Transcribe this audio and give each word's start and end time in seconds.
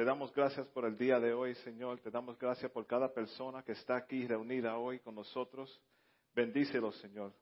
te 0.00 0.06
damos 0.06 0.32
gracias 0.32 0.66
por 0.68 0.86
el 0.86 0.96
día 0.96 1.20
de 1.20 1.34
hoy, 1.34 1.54
Señor. 1.56 2.00
Te 2.00 2.10
damos 2.10 2.38
gracias 2.38 2.72
por 2.72 2.86
cada 2.86 3.12
persona 3.12 3.62
que 3.62 3.72
está 3.72 3.96
aquí 3.96 4.26
reunida 4.26 4.78
hoy 4.78 4.98
con 5.00 5.14
nosotros. 5.14 5.78
Bendícelos, 6.34 6.96
Señor. 7.00 7.34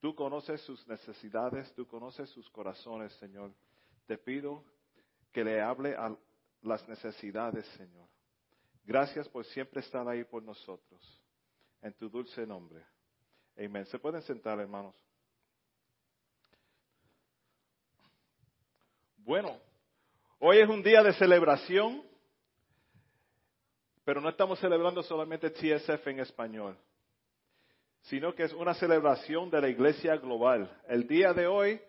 Tú 0.00 0.12
conoces 0.16 0.60
sus 0.62 0.84
necesidades, 0.88 1.72
tú 1.74 1.86
conoces 1.86 2.28
sus 2.30 2.50
corazones, 2.50 3.12
Señor. 3.20 3.54
Te 4.08 4.18
pido 4.18 4.64
que 5.30 5.44
le 5.44 5.60
hable 5.60 5.94
a 5.94 6.12
las 6.62 6.88
necesidades, 6.88 7.64
Señor. 7.76 8.08
Gracias 8.82 9.28
por 9.28 9.44
siempre 9.44 9.80
estar 9.80 10.08
ahí 10.08 10.24
por 10.24 10.42
nosotros. 10.42 11.22
En 11.80 11.92
tu 11.92 12.08
dulce 12.08 12.44
nombre. 12.44 12.84
Amén. 13.56 13.86
Se 13.86 14.00
pueden 14.00 14.22
sentar, 14.22 14.58
hermanos. 14.58 14.96
Bueno, 19.18 19.69
hoy 20.40 20.58
es 20.58 20.68
un 20.68 20.82
día 20.82 21.02
de 21.02 21.12
celebración, 21.12 22.02
pero 24.04 24.20
no 24.20 24.28
estamos 24.28 24.58
celebrando 24.58 25.02
solamente 25.02 25.50
TSF 25.50 26.06
en 26.08 26.20
español, 26.20 26.76
sino 28.02 28.34
que 28.34 28.44
es 28.44 28.52
una 28.54 28.74
celebración 28.74 29.50
de 29.50 29.60
la 29.60 29.68
iglesia 29.68 30.16
global. 30.16 30.70
El 30.88 31.06
día 31.06 31.32
de 31.32 31.46
hoy 31.46 31.80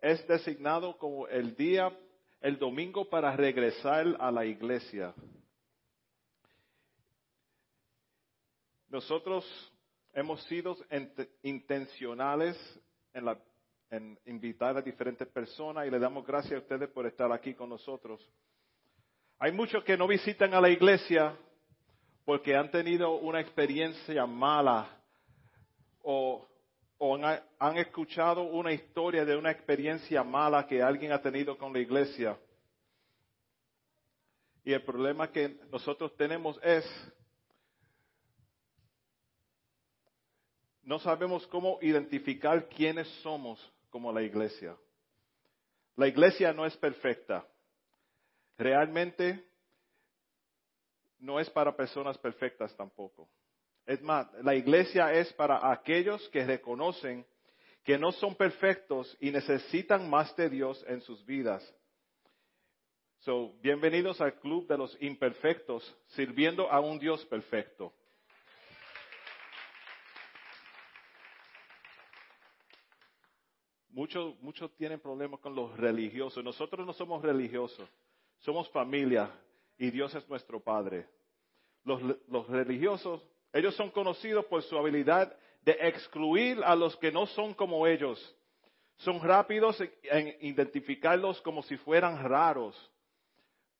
es 0.00 0.26
designado 0.26 0.96
como 0.98 1.28
el 1.28 1.54
día, 1.54 1.96
el 2.40 2.58
domingo 2.58 3.08
para 3.08 3.36
regresar 3.36 4.16
a 4.18 4.30
la 4.32 4.44
iglesia. 4.44 5.14
Nosotros 8.88 9.44
hemos 10.14 10.42
sido 10.44 10.76
intencionales 11.42 12.56
en 13.12 13.26
la 13.26 13.38
en 13.90 14.18
invitar 14.26 14.76
a 14.76 14.82
diferentes 14.82 15.26
personas 15.28 15.86
y 15.86 15.90
le 15.90 15.98
damos 15.98 16.26
gracias 16.26 16.54
a 16.54 16.62
ustedes 16.62 16.88
por 16.90 17.06
estar 17.06 17.32
aquí 17.32 17.54
con 17.54 17.70
nosotros. 17.70 18.20
Hay 19.38 19.52
muchos 19.52 19.84
que 19.84 19.96
no 19.96 20.06
visitan 20.06 20.52
a 20.52 20.60
la 20.60 20.68
iglesia 20.68 21.36
porque 22.24 22.54
han 22.54 22.70
tenido 22.70 23.16
una 23.16 23.40
experiencia 23.40 24.26
mala 24.26 24.88
o, 26.02 26.46
han, 27.00 27.42
han 27.58 27.78
escuchado 27.78 28.42
una 28.42 28.72
historia 28.72 29.24
de 29.24 29.36
una 29.36 29.50
experiencia 29.50 30.22
mala 30.22 30.66
que 30.66 30.82
alguien 30.82 31.12
ha 31.12 31.22
tenido 31.22 31.56
con 31.56 31.72
la 31.72 31.78
iglesia. 31.78 32.38
Y 34.64 34.72
el 34.72 34.82
problema 34.82 35.30
que 35.30 35.56
nosotros 35.70 36.14
tenemos 36.16 36.58
es 36.62 36.84
no 40.82 40.98
sabemos 40.98 41.46
cómo 41.46 41.78
identificar 41.80 42.66
quiénes 42.68 43.06
somos 43.22 43.60
como 43.90 44.12
la 44.12 44.22
iglesia. 44.22 44.76
La 45.96 46.06
iglesia 46.06 46.52
no 46.52 46.64
es 46.64 46.76
perfecta. 46.76 47.46
Realmente 48.56 49.44
no 51.18 51.40
es 51.40 51.50
para 51.50 51.76
personas 51.76 52.16
perfectas 52.18 52.74
tampoco. 52.76 53.28
Es 53.86 54.00
más, 54.02 54.30
la 54.42 54.54
iglesia 54.54 55.12
es 55.12 55.32
para 55.32 55.72
aquellos 55.72 56.28
que 56.28 56.44
reconocen 56.44 57.26
que 57.82 57.98
no 57.98 58.12
son 58.12 58.34
perfectos 58.34 59.16
y 59.18 59.30
necesitan 59.30 60.08
más 60.10 60.36
de 60.36 60.50
Dios 60.50 60.84
en 60.88 61.00
sus 61.00 61.24
vidas. 61.24 61.66
So, 63.20 63.54
bienvenidos 63.62 64.20
al 64.20 64.38
club 64.38 64.68
de 64.68 64.78
los 64.78 64.96
imperfectos, 65.00 65.96
sirviendo 66.08 66.70
a 66.70 66.80
un 66.80 66.98
Dios 66.98 67.24
perfecto. 67.26 67.92
Muchos, 73.98 74.36
tienen 74.76 75.00
problemas 75.00 75.40
con 75.40 75.56
los 75.56 75.76
religiosos. 75.76 76.44
Nosotros 76.44 76.86
no 76.86 76.92
somos 76.92 77.20
religiosos, 77.20 77.90
somos 78.38 78.70
familia 78.70 79.28
y 79.76 79.90
Dios 79.90 80.14
es 80.14 80.28
nuestro 80.28 80.60
Padre. 80.60 81.08
Los, 81.82 82.00
los 82.28 82.46
religiosos, 82.46 83.20
ellos 83.52 83.74
son 83.74 83.90
conocidos 83.90 84.44
por 84.44 84.62
su 84.62 84.78
habilidad 84.78 85.36
de 85.62 85.72
excluir 85.80 86.62
a 86.62 86.76
los 86.76 86.96
que 86.98 87.10
no 87.10 87.26
son 87.26 87.54
como 87.54 87.88
ellos. 87.88 88.36
Son 88.98 89.20
rápidos 89.20 89.82
en 90.04 90.36
identificarlos 90.42 91.40
como 91.40 91.64
si 91.64 91.76
fueran 91.78 92.22
raros. 92.22 92.76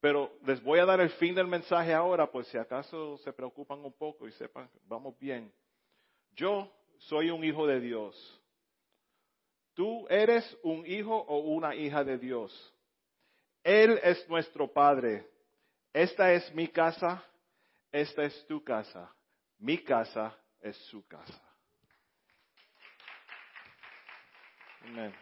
Pero 0.01 0.33
les 0.45 0.61
voy 0.61 0.79
a 0.79 0.85
dar 0.85 0.99
el 0.99 1.11
fin 1.11 1.33
del 1.33 1.47
mensaje 1.47 1.93
ahora, 1.93 2.29
por 2.29 2.43
si 2.43 2.57
acaso 2.57 3.17
se 3.19 3.31
preocupan 3.31 3.79
un 3.85 3.93
poco 3.93 4.27
y 4.27 4.33
sepan, 4.33 4.69
vamos 4.83 5.17
bien. 5.17 5.49
Yo 6.35 6.69
soy 6.97 7.29
un 7.29 7.41
hijo 7.41 7.65
de 7.65 7.79
Dios. 7.79 8.35
Tú 9.79 10.05
eres 10.09 10.43
un 10.61 10.85
hijo 10.85 11.15
o 11.15 11.37
una 11.37 11.73
hija 11.73 12.03
de 12.03 12.17
Dios. 12.17 12.51
Él 13.63 13.97
es 14.03 14.27
nuestro 14.27 14.67
Padre. 14.67 15.25
Esta 15.93 16.33
es 16.33 16.53
mi 16.53 16.67
casa, 16.67 17.23
esta 17.89 18.25
es 18.25 18.45
tu 18.45 18.61
casa. 18.61 19.09
Mi 19.57 19.77
casa 19.81 20.37
es 20.59 20.75
su 20.87 21.07
casa. 21.07 21.41
Amén. 24.81 25.15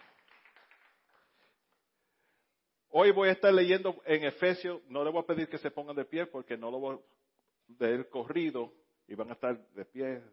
Hoy 2.90 3.12
voy 3.12 3.29
a 3.29 3.34
estar 3.34 3.53
leyendo 3.53 4.01
en 4.06 4.23
Efesios, 4.23 4.81
no 4.88 5.03
le 5.03 5.12
voy 5.12 5.22
a 5.22 5.28
pedir 5.28 5.47
que 5.47 5.59
se 5.59 5.69
pongan 5.69 5.96
de 5.96 6.06
pie 6.06 6.25
porque 6.25 6.57
no 6.57 6.72
lo 6.72 6.79
voy 6.79 6.96
a 6.96 7.84
leer 7.84 8.09
corrido 8.09 8.73
y 9.07 9.13
van 9.13 9.29
a 9.29 9.34
estar 9.34 9.56
de 9.56 9.85
pie, 9.85 10.23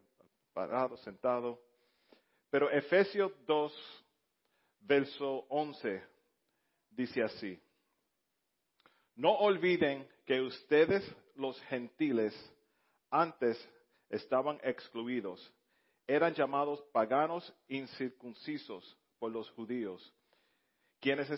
parados, 0.55 0.99
sentados. 1.03 1.59
Pero 2.49 2.71
Efesios 2.71 3.31
2, 3.45 4.04
verso 4.87 5.47
11 5.49 6.03
dice 6.91 7.23
así, 7.23 7.61
no 9.17 9.33
olviden 9.33 10.07
que 10.27 10.41
ustedes 10.41 11.05
los 11.35 11.61
gentiles 11.63 12.35
antes 13.11 13.57
estaban 14.11 14.59
excluidos, 14.63 15.53
eran 16.07 16.35
llamados 16.35 16.83
paganos 16.93 17.53
incircuncisos 17.69 18.97
por 19.19 19.33
los 19.33 19.51
judíos, 19.53 20.13
quienes 21.01 21.29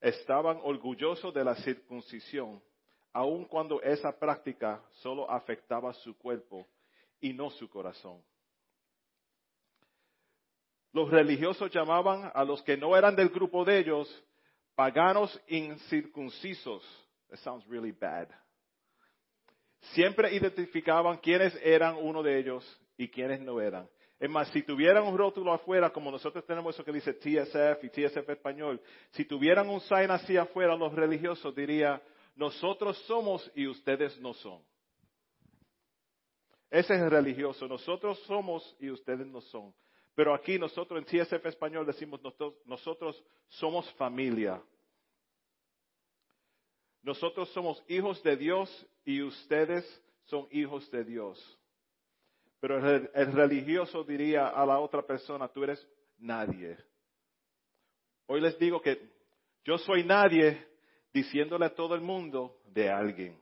estaban 0.00 0.58
orgullosos 0.62 1.32
de 1.34 1.44
la 1.44 1.54
circuncisión, 1.56 2.62
aun 3.12 3.44
cuando 3.44 3.82
esa 3.82 4.18
práctica 4.18 4.82
solo 5.02 5.30
afectaba 5.30 5.92
su 5.92 6.16
cuerpo 6.16 6.66
y 7.20 7.32
no 7.32 7.50
su 7.50 7.68
corazón. 7.68 8.22
Los 10.92 11.10
religiosos 11.10 11.70
llamaban 11.70 12.30
a 12.34 12.44
los 12.44 12.62
que 12.62 12.76
no 12.76 12.96
eran 12.96 13.16
del 13.16 13.30
grupo 13.30 13.64
de 13.64 13.78
ellos 13.78 14.24
paganos 14.74 15.40
incircuncisos. 15.48 16.82
That 17.30 17.38
sounds 17.38 17.66
really 17.66 17.92
bad. 17.92 18.28
Siempre 19.94 20.34
identificaban 20.34 21.18
quiénes 21.18 21.58
eran 21.62 21.96
uno 21.96 22.22
de 22.22 22.38
ellos 22.38 22.80
y 22.96 23.08
quiénes 23.08 23.40
no 23.40 23.60
eran. 23.60 23.88
Es 24.20 24.30
más, 24.30 24.48
si 24.50 24.62
tuvieran 24.62 25.04
un 25.04 25.18
rótulo 25.18 25.52
afuera, 25.52 25.90
como 25.90 26.10
nosotros 26.10 26.46
tenemos 26.46 26.74
eso 26.74 26.84
que 26.84 26.92
dice 26.92 27.12
TSF 27.12 27.82
y 27.82 27.88
TSF 27.88 28.28
español, 28.28 28.80
si 29.10 29.24
tuvieran 29.24 29.68
un 29.68 29.80
sign 29.80 30.12
así 30.12 30.36
afuera, 30.36 30.76
los 30.76 30.94
religiosos 30.94 31.52
diría, 31.56 32.00
nosotros 32.36 32.96
somos 33.06 33.50
y 33.56 33.66
ustedes 33.66 34.16
no 34.20 34.32
son. 34.34 34.62
Ese 36.70 36.94
es 36.94 37.02
el 37.02 37.10
religioso, 37.10 37.66
nosotros 37.66 38.16
somos 38.26 38.76
y 38.78 38.90
ustedes 38.90 39.26
no 39.26 39.40
son. 39.40 39.74
Pero 40.14 40.34
aquí 40.34 40.58
nosotros 40.58 40.98
en 40.98 41.04
CSF 41.04 41.46
español 41.46 41.86
decimos 41.86 42.20
nosotros, 42.66 43.24
somos 43.48 43.90
familia. 43.94 44.62
Nosotros 47.02 47.48
somos 47.52 47.82
hijos 47.88 48.22
de 48.22 48.36
Dios 48.36 48.86
y 49.04 49.22
ustedes 49.22 49.84
son 50.24 50.46
hijos 50.50 50.90
de 50.90 51.04
Dios. 51.04 51.58
Pero 52.60 52.78
el, 52.78 53.10
el, 53.12 53.32
religioso 53.32 54.04
diría 54.04 54.48
a 54.48 54.64
la 54.64 54.78
otra 54.78 55.02
persona, 55.02 55.48
tú 55.48 55.64
eres 55.64 55.84
nadie. 56.18 56.76
Hoy 58.26 58.40
les 58.40 58.56
digo 58.58 58.80
que 58.80 59.10
yo 59.64 59.78
soy 59.78 60.04
nadie 60.04 60.64
diciéndole 61.12 61.66
a 61.66 61.74
todo 61.74 61.94
el 61.94 62.02
mundo 62.02 62.60
de 62.66 62.88
alguien 62.88 63.41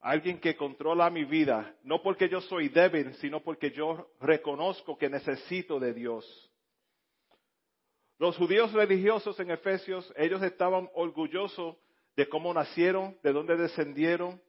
alguien 0.00 0.40
que 0.40 0.56
controla 0.56 1.10
mi 1.10 1.24
vida, 1.24 1.74
no 1.82 2.02
porque 2.02 2.28
yo 2.28 2.40
soy 2.40 2.68
débil, 2.68 3.14
sino 3.16 3.40
porque 3.40 3.70
yo 3.70 4.10
reconozco 4.20 4.96
que 4.96 5.08
necesito 5.08 5.78
de 5.78 5.92
Dios. 5.92 6.50
Los 8.18 8.36
judíos 8.36 8.72
religiosos 8.72 9.38
en 9.40 9.50
Efesios, 9.50 10.12
ellos 10.16 10.42
estaban 10.42 10.88
orgullosos 10.94 11.76
de 12.16 12.28
cómo 12.28 12.52
nacieron, 12.52 13.16
de 13.22 13.32
dónde 13.32 13.56
descendieron, 13.56 14.40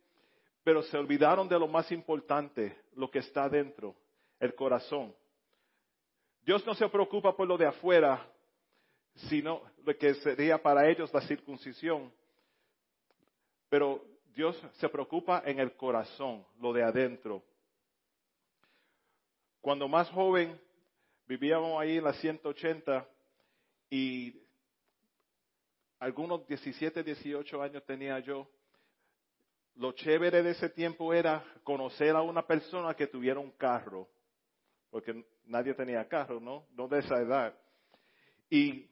pero 0.63 0.83
se 0.83 0.98
olvidaron 0.98 1.48
de 1.48 1.57
lo 1.57 1.68
más 1.68 1.92
importante, 1.92 2.77
lo 2.95 3.09
que 3.09 3.19
está 3.19 3.50
dentro, 3.50 3.95
el 4.39 4.53
corazón. 4.56 5.15
Dios 6.44 6.65
no 6.65 6.74
se 6.75 6.88
preocupa 6.89 7.36
por 7.36 7.48
lo 7.48 7.57
de 7.57 7.65
afuera, 7.65 8.27
sino 9.30 9.62
lo 9.83 9.98
que 9.98 10.15
sería 10.15 10.62
para 10.62 10.89
ellos 10.89 11.13
la 11.13 11.21
circuncisión. 11.21 12.12
Pero 13.69 14.03
Dios 14.36 14.60
se 14.80 14.89
preocupa 14.89 15.44
en 15.45 15.60
el 15.60 15.75
corazón, 15.75 16.45
lo 16.60 16.74
de 16.74 16.83
adentro. 16.83 17.44
Cuando 19.60 19.88
más 19.88 20.10
joven, 20.10 20.60
vivíamos 21.28 21.80
ahí 21.80 21.98
en 21.98 22.04
la 22.04 22.13
180 22.13 23.07
y 23.89 24.42
algunos 26.00 26.48
17, 26.48 27.04
18 27.04 27.62
años 27.62 27.86
tenía 27.86 28.19
yo 28.19 28.48
lo 29.75 29.94
chévere 29.94 30.44
de 30.44 30.51
ese 30.51 30.69
tiempo 30.69 31.13
era 31.13 31.44
conocer 31.63 32.16
a 32.16 32.22
una 32.22 32.45
persona 32.45 32.94
que 32.94 33.07
tuviera 33.07 33.39
un 33.39 33.51
carro, 33.51 34.07
porque 34.89 35.25
nadie 35.45 35.74
tenía 35.74 36.07
carro, 36.07 36.39
¿no? 36.39 36.68
No 36.74 36.88
de 36.88 37.00
esa 37.00 37.19
edad. 37.19 37.57
Y 38.50 38.88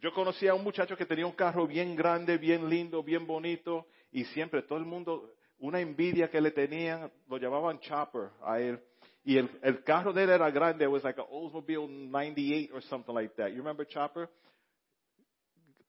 yo 0.00 0.12
conocí 0.12 0.48
a 0.48 0.54
un 0.54 0.64
muchacho 0.64 0.96
que 0.96 1.06
tenía 1.06 1.26
un 1.26 1.32
carro 1.32 1.66
bien 1.66 1.94
grande, 1.94 2.36
bien 2.36 2.68
lindo, 2.68 3.02
bien 3.02 3.26
bonito, 3.26 3.86
y 4.16 4.24
siempre 4.24 4.62
todo 4.62 4.78
el 4.78 4.86
mundo, 4.86 5.34
una 5.58 5.78
envidia 5.78 6.30
que 6.30 6.40
le 6.40 6.50
tenían, 6.50 7.12
lo 7.28 7.36
llamaban 7.36 7.78
Chopper 7.80 8.30
a 8.40 8.58
él. 8.58 8.82
Y 9.22 9.36
el, 9.36 9.50
el 9.62 9.84
carro 9.84 10.10
de 10.10 10.24
él 10.24 10.30
era 10.30 10.50
grande, 10.50 10.86
it 10.86 10.90
was 10.90 11.04
like 11.04 11.20
an 11.20 11.26
Oldsmobile 11.30 11.86
98 11.86 12.72
or 12.72 12.80
something 12.84 13.12
like 13.12 13.34
that. 13.36 13.50
You 13.50 13.58
remember 13.58 13.86
Chopper? 13.86 14.30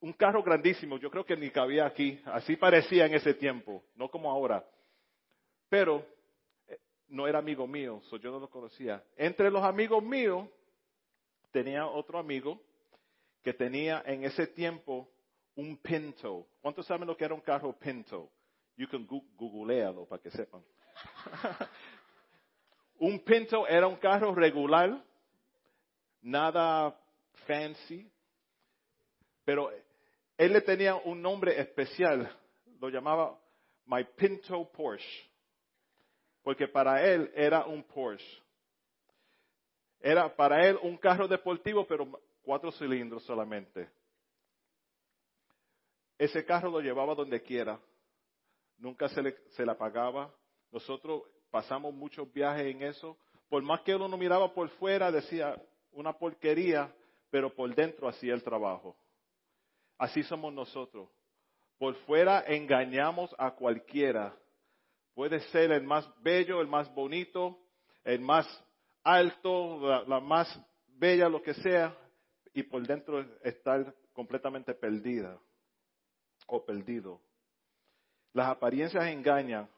Un 0.00 0.12
carro 0.12 0.42
grandísimo, 0.42 0.98
yo 0.98 1.10
creo 1.10 1.24
que 1.24 1.38
ni 1.38 1.48
cabía 1.48 1.86
aquí. 1.86 2.20
Así 2.26 2.54
parecía 2.56 3.06
en 3.06 3.14
ese 3.14 3.32
tiempo, 3.32 3.82
no 3.96 4.10
como 4.10 4.30
ahora. 4.30 4.62
Pero 5.70 6.04
eh, 6.66 6.78
no 7.08 7.26
era 7.26 7.38
amigo 7.38 7.66
mío, 7.66 8.02
so 8.10 8.18
yo 8.18 8.30
no 8.30 8.40
lo 8.40 8.50
conocía. 8.50 9.02
Entre 9.16 9.50
los 9.50 9.64
amigos 9.64 10.02
míos 10.04 10.46
tenía 11.50 11.86
otro 11.86 12.18
amigo 12.18 12.60
que 13.42 13.54
tenía 13.54 14.02
en 14.04 14.24
ese 14.24 14.46
tiempo 14.48 15.08
un 15.58 15.76
Pinto. 15.78 16.46
¿Cuántos 16.62 16.86
saben 16.86 17.08
lo 17.08 17.16
que 17.16 17.24
era 17.24 17.34
un 17.34 17.40
carro 17.40 17.72
Pinto? 17.72 18.30
You 18.76 18.86
can 18.88 19.06
googlearlo 19.06 20.06
para 20.06 20.22
que 20.22 20.30
sepan. 20.30 20.62
un 23.00 23.18
Pinto 23.24 23.66
era 23.66 23.88
un 23.88 23.96
carro 23.96 24.32
regular, 24.34 25.02
nada 26.22 26.96
fancy, 27.46 28.08
pero 29.44 29.72
él 30.36 30.52
le 30.52 30.60
tenía 30.60 30.94
un 30.94 31.20
nombre 31.20 31.60
especial, 31.60 32.30
lo 32.80 32.88
llamaba 32.88 33.36
My 33.86 34.04
Pinto 34.04 34.70
Porsche, 34.70 35.28
porque 36.44 36.68
para 36.68 37.04
él 37.04 37.32
era 37.34 37.66
un 37.66 37.82
Porsche. 37.82 38.42
Era 40.00 40.36
para 40.36 40.64
él 40.68 40.78
un 40.82 40.96
carro 40.98 41.26
deportivo, 41.26 41.84
pero 41.84 42.08
cuatro 42.42 42.70
cilindros 42.70 43.24
solamente. 43.24 43.97
Ese 46.18 46.44
carro 46.44 46.68
lo 46.68 46.80
llevaba 46.80 47.14
donde 47.14 47.40
quiera, 47.40 47.80
nunca 48.76 49.08
se 49.08 49.22
le, 49.22 49.36
se 49.50 49.62
apagaba. 49.62 50.34
Nosotros 50.72 51.22
pasamos 51.50 51.94
muchos 51.94 52.30
viajes 52.32 52.66
en 52.66 52.82
eso. 52.82 53.16
Por 53.48 53.62
más 53.62 53.82
que 53.82 53.94
uno 53.94 54.16
miraba 54.18 54.52
por 54.52 54.68
fuera, 54.70 55.12
decía 55.12 55.54
una 55.92 56.12
porquería, 56.12 56.92
pero 57.30 57.54
por 57.54 57.72
dentro 57.74 58.08
hacía 58.08 58.34
el 58.34 58.42
trabajo. 58.42 58.96
Así 59.96 60.24
somos 60.24 60.52
nosotros. 60.52 61.08
Por 61.78 61.94
fuera 62.06 62.44
engañamos 62.46 63.34
a 63.38 63.52
cualquiera. 63.52 64.36
Puede 65.14 65.40
ser 65.50 65.70
el 65.70 65.84
más 65.84 66.08
bello, 66.22 66.60
el 66.60 66.66
más 66.66 66.92
bonito, 66.94 67.58
el 68.04 68.20
más 68.20 68.46
alto, 69.04 69.78
la, 69.80 70.02
la 70.02 70.20
más 70.20 70.48
bella, 70.86 71.28
lo 71.28 71.42
que 71.42 71.54
sea, 71.54 71.96
y 72.52 72.64
por 72.64 72.84
dentro 72.86 73.20
estar 73.42 73.94
completamente 74.12 74.74
perdida 74.74 75.38
o 76.48 76.64
perdido. 76.64 77.20
Las 78.32 78.48
apariencias 78.48 79.06
engañan, 79.06 79.68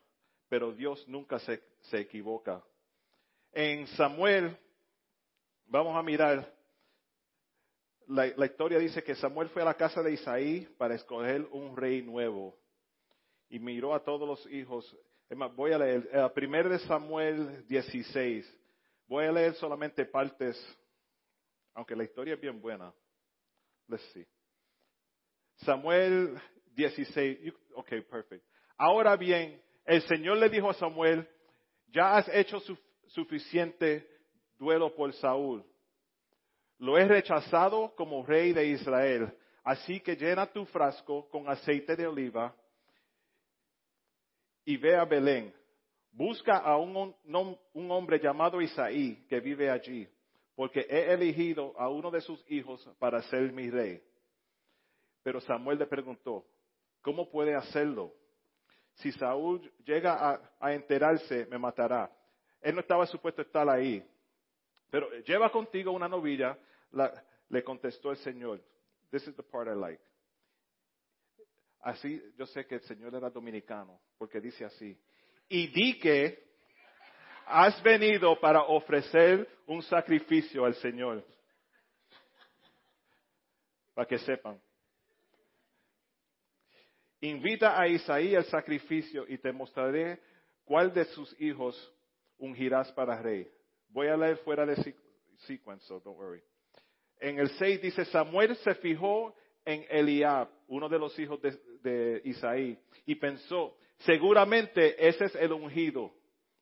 pero 0.48 0.72
Dios 0.72 1.06
nunca 1.06 1.38
se, 1.38 1.62
equivoca. 1.92 2.62
En 3.52 3.86
Samuel, 3.88 4.56
vamos 5.66 5.96
a 5.96 6.02
mirar, 6.02 6.52
la, 8.06 8.46
historia 8.46 8.78
dice 8.78 9.02
que 9.02 9.14
Samuel 9.14 9.48
fue 9.50 9.62
a 9.62 9.66
la 9.66 9.74
casa 9.74 10.02
de 10.02 10.12
Isaí 10.12 10.66
para 10.78 10.94
escoger 10.94 11.46
un 11.52 11.76
rey 11.76 12.02
nuevo 12.02 12.56
y 13.48 13.58
miró 13.58 13.94
a 13.94 14.02
todos 14.02 14.26
los 14.26 14.52
hijos. 14.52 14.96
Es 15.28 15.36
más, 15.36 15.54
voy 15.54 15.72
a 15.72 15.78
leer, 15.78 16.08
el 16.12 16.30
primer 16.32 16.68
de 16.68 16.78
Samuel 16.80 17.66
16. 17.66 18.58
Voy 19.06 19.24
a 19.24 19.32
leer 19.32 19.54
solamente 19.54 20.04
partes, 20.04 20.56
aunque 21.74 21.96
la 21.96 22.04
historia 22.04 22.34
es 22.34 22.40
bien 22.40 22.60
buena. 22.60 22.92
Let's 23.88 24.04
see. 24.12 24.26
Samuel 25.64 26.40
16. 26.80 27.52
Ok, 27.74 27.88
perfect. 28.10 28.44
Ahora 28.76 29.16
bien, 29.16 29.60
el 29.84 30.02
Señor 30.02 30.38
le 30.38 30.48
dijo 30.48 30.70
a 30.70 30.74
Samuel, 30.74 31.28
ya 31.88 32.16
has 32.16 32.28
hecho 32.28 32.58
suficiente 33.08 34.08
duelo 34.58 34.94
por 34.94 35.12
Saúl. 35.14 35.64
Lo 36.78 36.96
he 36.96 37.06
rechazado 37.06 37.94
como 37.94 38.24
rey 38.24 38.52
de 38.52 38.66
Israel. 38.68 39.36
Así 39.62 40.00
que 40.00 40.16
llena 40.16 40.46
tu 40.46 40.64
frasco 40.66 41.28
con 41.28 41.48
aceite 41.48 41.94
de 41.94 42.06
oliva 42.06 42.54
y 44.64 44.76
ve 44.76 44.96
a 44.96 45.04
Belén. 45.04 45.54
Busca 46.12 46.56
a 46.56 46.76
un, 46.76 47.14
un, 47.74 47.90
hombre 47.90 48.18
llamado 48.18 48.60
Isaí 48.60 49.26
que 49.28 49.40
vive 49.40 49.70
allí, 49.70 50.08
porque 50.54 50.80
he 50.88 51.12
elegido 51.12 51.72
a 51.78 51.88
uno 51.88 52.10
de 52.10 52.20
sus 52.20 52.42
hijos 52.50 52.88
para 52.98 53.22
ser 53.22 53.52
mi 53.52 53.70
rey. 53.70 54.02
Pero 55.22 55.40
Samuel 55.40 55.78
le 55.78 55.86
preguntó, 55.86 56.44
¿Cómo 57.02 57.30
puede 57.30 57.54
hacerlo? 57.54 58.14
Si 58.94 59.12
Saúl 59.12 59.72
llega 59.84 60.40
a, 60.60 60.72
enterarse, 60.72 61.46
me 61.46 61.58
matará. 61.58 62.10
Él 62.60 62.74
no 62.74 62.80
estaba 62.80 63.06
supuesto 63.06 63.40
estar 63.40 63.68
ahí. 63.68 64.04
Pero 64.90 65.10
lleva 65.20 65.50
contigo 65.50 65.92
una 65.92 66.08
novilla, 66.08 66.58
le 67.48 67.64
contestó 67.64 68.10
el 68.10 68.18
Señor. 68.18 68.62
This 69.10 69.26
is 69.26 69.36
the 69.36 69.42
part 69.42 69.68
I 69.68 69.74
like. 69.74 70.02
Así, 71.82 72.22
yo 72.36 72.44
sé 72.46 72.66
que 72.66 72.74
el 72.74 72.82
Señor 72.82 73.14
era 73.14 73.30
dominicano, 73.30 73.98
porque 74.18 74.40
dice 74.40 74.64
así. 74.64 74.98
Y 75.48 75.68
di 75.68 75.98
que 75.98 76.50
has 77.46 77.82
venido 77.82 78.38
para 78.38 78.62
ofrecer 78.64 79.48
un 79.66 79.82
sacrificio 79.82 80.64
al 80.64 80.74
Señor. 80.74 81.24
Para 83.94 84.06
que 84.06 84.18
sepan. 84.18 84.60
Invita 87.20 87.78
a 87.78 87.86
Isaí 87.86 88.34
al 88.34 88.44
sacrificio 88.46 89.26
y 89.28 89.36
te 89.38 89.52
mostraré 89.52 90.20
cuál 90.64 90.92
de 90.94 91.04
sus 91.06 91.38
hijos 91.40 91.92
ungirás 92.38 92.90
para 92.92 93.20
rey. 93.20 93.50
Voy 93.88 94.06
a 94.06 94.16
leer 94.16 94.38
fuera 94.38 94.64
de 94.64 94.76
sequence, 95.46 95.84
so 95.86 96.00
don't 96.00 96.18
worry. 96.18 96.42
En 97.18 97.38
el 97.38 97.50
6 97.50 97.82
dice, 97.82 98.04
Samuel 98.06 98.56
se 98.56 98.74
fijó 98.76 99.34
en 99.64 99.84
Eliab, 99.90 100.48
uno 100.68 100.88
de 100.88 100.98
los 100.98 101.18
hijos 101.18 101.38
de, 101.42 102.22
Isaí, 102.24 102.78
y 103.04 103.14
pensó, 103.16 103.76
seguramente 103.98 105.06
ese 105.06 105.26
es 105.26 105.34
el 105.34 105.52
ungido 105.52 106.10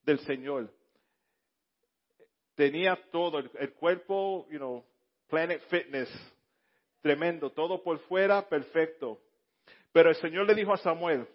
del 0.03 0.19
Señor. 0.21 0.73
Tenía 2.57 2.99
todo, 3.13 3.39
el, 3.39 3.51
el 3.61 3.73
cuerpo, 3.75 4.49
you 4.51 4.59
know, 4.59 4.85
Planet 5.29 5.63
Fitness, 5.69 6.09
tremendo, 7.01 7.51
todo 7.51 7.83
por 7.83 8.01
fuera, 8.01 8.49
perfecto. 8.49 9.21
Pero 9.99 10.11
el 10.11 10.15
Señor 10.15 10.47
le 10.47 10.55
dijo 10.55 10.73
a 10.73 10.77
Samuel, 10.77 11.27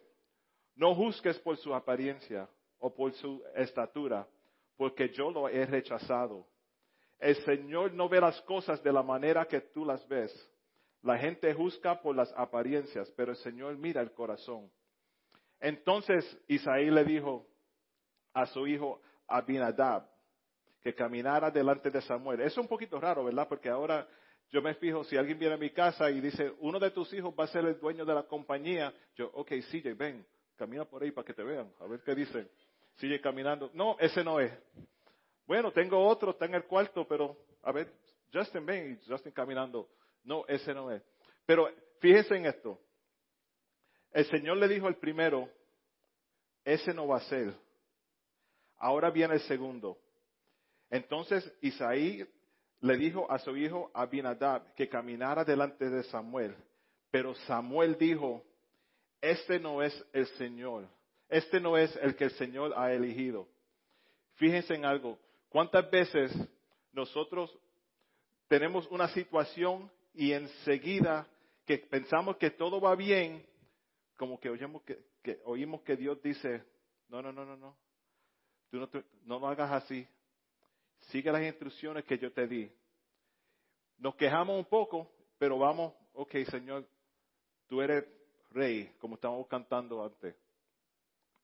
no 0.77 0.95
juzgues 0.95 1.37
por 1.39 1.57
su 1.57 1.75
apariencia 1.75 2.47
o 2.79 2.95
por 2.95 3.11
su 3.11 3.43
estatura, 3.55 4.25
porque 4.77 5.09
yo 5.09 5.29
lo 5.31 5.49
he 5.49 5.65
rechazado. 5.65 6.47
El 7.19 7.35
Señor 7.43 7.91
no 7.91 8.07
ve 8.07 8.21
las 8.21 8.39
cosas 8.43 8.81
de 8.81 8.93
la 8.93 9.03
manera 9.03 9.43
que 9.49 9.59
tú 9.59 9.83
las 9.83 10.07
ves. 10.07 10.31
La 11.01 11.17
gente 11.17 11.53
juzga 11.53 12.01
por 12.01 12.15
las 12.15 12.31
apariencias, 12.37 13.11
pero 13.17 13.31
el 13.31 13.37
Señor 13.39 13.75
mira 13.75 13.99
el 13.99 14.13
corazón. 14.13 14.71
Entonces 15.59 16.23
Isaí 16.47 16.89
le 16.89 17.03
dijo 17.03 17.45
a 18.33 18.45
su 18.45 18.65
hijo 18.65 19.01
Abinadab 19.27 20.09
que 20.79 20.95
caminara 20.95 21.51
delante 21.51 21.91
de 21.91 22.01
Samuel. 22.01 22.39
Es 22.39 22.57
un 22.57 22.69
poquito 22.69 22.97
raro, 22.97 23.25
¿verdad? 23.25 23.45
Porque 23.45 23.67
ahora 23.67 24.07
yo 24.53 24.61
me 24.61 24.75
fijo, 24.75 25.03
si 25.03 25.17
alguien 25.17 25.39
viene 25.39 25.55
a 25.55 25.57
mi 25.57 25.71
casa 25.71 26.11
y 26.11 26.21
dice, 26.21 26.53
uno 26.59 26.79
de 26.79 26.91
tus 26.91 27.11
hijos 27.11 27.33
va 27.37 27.45
a 27.45 27.47
ser 27.47 27.65
el 27.65 27.79
dueño 27.79 28.05
de 28.05 28.13
la 28.13 28.21
compañía, 28.21 28.93
yo, 29.15 29.31
ok, 29.33 29.49
CJ, 29.71 29.95
ven, 29.95 30.23
camina 30.55 30.85
por 30.85 31.01
ahí 31.01 31.09
para 31.09 31.25
que 31.25 31.33
te 31.33 31.41
vean, 31.41 31.73
a 31.79 31.87
ver 31.87 32.01
qué 32.03 32.13
dicen. 32.13 32.47
Sigue 32.97 33.19
caminando. 33.19 33.71
No, 33.73 33.97
ese 33.99 34.23
no 34.23 34.39
es. 34.39 34.53
Bueno, 35.47 35.71
tengo 35.71 36.07
otro, 36.07 36.29
está 36.29 36.45
en 36.45 36.53
el 36.53 36.65
cuarto, 36.65 37.07
pero, 37.07 37.35
a 37.63 37.71
ver, 37.71 37.91
Justin, 38.31 38.63
ven, 38.63 39.01
Justin 39.07 39.31
caminando. 39.31 39.89
No, 40.23 40.45
ese 40.47 40.71
no 40.71 40.91
es. 40.91 41.01
Pero 41.47 41.67
fíjese 41.99 42.35
en 42.35 42.45
esto. 42.45 42.79
El 44.11 44.25
Señor 44.25 44.57
le 44.57 44.67
dijo 44.67 44.85
al 44.85 44.97
primero, 44.97 45.49
ese 46.63 46.93
no 46.93 47.07
va 47.07 47.17
a 47.17 47.21
ser. 47.21 47.55
Ahora 48.77 49.09
viene 49.09 49.33
el 49.33 49.41
segundo. 49.41 49.97
Entonces 50.91 51.51
Isaí 51.59 52.23
le 52.83 52.97
dijo 52.97 53.31
a 53.31 53.39
su 53.39 53.55
hijo 53.55 53.89
Abinadab 53.93 54.73
que 54.75 54.89
caminara 54.89 55.45
delante 55.45 55.89
de 55.89 56.03
Samuel. 56.03 56.53
Pero 57.09 57.33
Samuel 57.47 57.97
dijo, 57.97 58.43
este 59.21 59.57
no 59.57 59.81
es 59.81 60.05
el 60.11 60.27
Señor, 60.37 60.89
este 61.29 61.61
no 61.61 61.77
es 61.77 61.95
el 62.01 62.13
que 62.17 62.25
el 62.25 62.31
Señor 62.31 62.73
ha 62.75 62.91
elegido. 62.91 63.47
Fíjense 64.35 64.73
en 64.73 64.83
algo, 64.83 65.17
¿cuántas 65.47 65.89
veces 65.89 66.33
nosotros 66.91 67.57
tenemos 68.49 68.85
una 68.87 69.07
situación 69.07 69.89
y 70.13 70.33
enseguida 70.33 71.25
que 71.65 71.77
pensamos 71.77 72.35
que 72.35 72.51
todo 72.51 72.81
va 72.81 72.95
bien, 72.95 73.45
como 74.17 74.37
que 74.41 74.49
oímos 74.49 74.83
que, 74.83 75.39
oímos 75.45 75.83
que 75.83 75.95
Dios 75.95 76.21
dice, 76.21 76.61
no, 77.07 77.21
no, 77.21 77.31
no, 77.31 77.45
no, 77.45 77.55
no, 77.55 77.77
tú 78.69 78.77
no, 78.77 78.89
no 79.23 79.39
lo 79.39 79.47
hagas 79.47 79.71
así, 79.71 80.05
sigue 81.09 81.31
las 81.31 81.43
instrucciones 81.43 82.05
que 82.05 82.17
yo 82.17 82.31
te 82.31 82.47
di. 82.47 82.71
Nos 83.97 84.15
quejamos 84.15 84.57
un 84.57 84.65
poco, 84.65 85.09
pero 85.37 85.57
vamos, 85.57 85.93
ok 86.13 86.35
Señor, 86.49 86.85
tú 87.67 87.81
eres 87.81 88.05
rey, 88.51 88.91
como 88.99 89.15
estábamos 89.15 89.47
cantando 89.47 90.03
antes. 90.03 90.35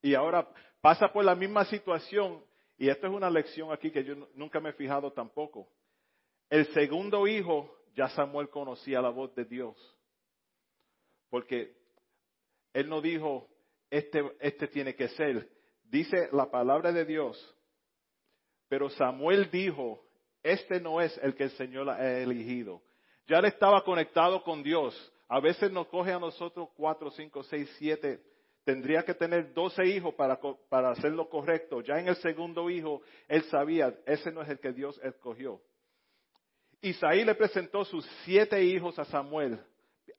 Y 0.01 0.13
ahora 0.13 0.47
pasa 0.81 1.11
por 1.11 1.25
la 1.25 1.35
misma 1.35 1.65
situación, 1.65 2.43
y 2.77 2.89
esto 2.89 3.07
es 3.07 3.13
una 3.13 3.29
lección 3.29 3.71
aquí 3.71 3.91
que 3.91 4.03
yo 4.03 4.15
nunca 4.35 4.59
me 4.59 4.69
he 4.69 4.73
fijado 4.73 5.11
tampoco. 5.11 5.67
El 6.49 6.65
segundo 6.73 7.27
hijo, 7.27 7.75
ya 7.95 8.09
Samuel 8.09 8.49
conocía 8.49 9.01
la 9.01 9.09
voz 9.09 9.35
de 9.35 9.45
Dios. 9.45 9.75
Porque 11.29 11.75
él 12.73 12.89
no 12.89 13.01
dijo, 13.01 13.47
este, 13.89 14.23
este 14.39 14.67
tiene 14.67 14.95
que 14.95 15.09
ser. 15.09 15.49
Dice 15.83 16.29
la 16.31 16.49
palabra 16.49 16.91
de 16.91 17.05
Dios. 17.05 17.55
Pero 18.69 18.89
Samuel 18.91 19.49
dijo, 19.51 19.99
este 20.41 20.79
no 20.79 21.01
es 21.01 21.17
el 21.17 21.35
que 21.35 21.43
el 21.43 21.51
Señor 21.51 21.89
ha 21.89 22.19
elegido. 22.19 22.81
Ya 23.27 23.39
él 23.39 23.45
estaba 23.45 23.83
conectado 23.83 24.41
con 24.43 24.63
Dios. 24.63 24.95
A 25.27 25.39
veces 25.39 25.71
nos 25.71 25.87
coge 25.87 26.11
a 26.11 26.19
nosotros 26.19 26.69
cuatro, 26.75 27.11
cinco, 27.11 27.43
seis, 27.43 27.69
siete. 27.77 28.21
Tendría 28.63 29.03
que 29.03 29.13
tener 29.13 29.53
doce 29.53 29.85
hijos 29.85 30.13
para, 30.13 30.39
para 30.69 30.91
hacer 30.91 31.11
lo 31.11 31.29
correcto. 31.29 31.81
Ya 31.81 31.99
en 31.99 32.07
el 32.07 32.15
segundo 32.17 32.69
hijo, 32.69 33.01
él 33.27 33.43
sabía, 33.43 33.93
ese 34.05 34.31
no 34.31 34.41
es 34.41 34.49
el 34.49 34.59
que 34.59 34.71
Dios 34.71 34.99
escogió. 35.03 35.59
Isaí 36.81 37.25
le 37.25 37.35
presentó 37.35 37.83
sus 37.83 38.05
siete 38.23 38.63
hijos 38.63 38.97
a 38.99 39.05
Samuel. 39.05 39.59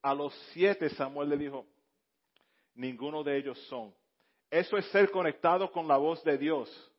A 0.03 0.15
los 0.15 0.35
siete 0.53 0.91
Samuel 0.91 1.29
le 1.31 1.37
dijo, 1.37 1.67
ninguno 2.75 3.23
de 3.23 3.39
ellos 3.39 3.59
son. 3.69 3.95
Eso 4.51 4.77
es 4.77 4.85
ser 4.87 5.11
conectado 5.11 5.71
con 5.71 5.87
la 5.87 5.97
voz 5.97 6.23
de 6.25 6.37
Dios, 6.37 6.90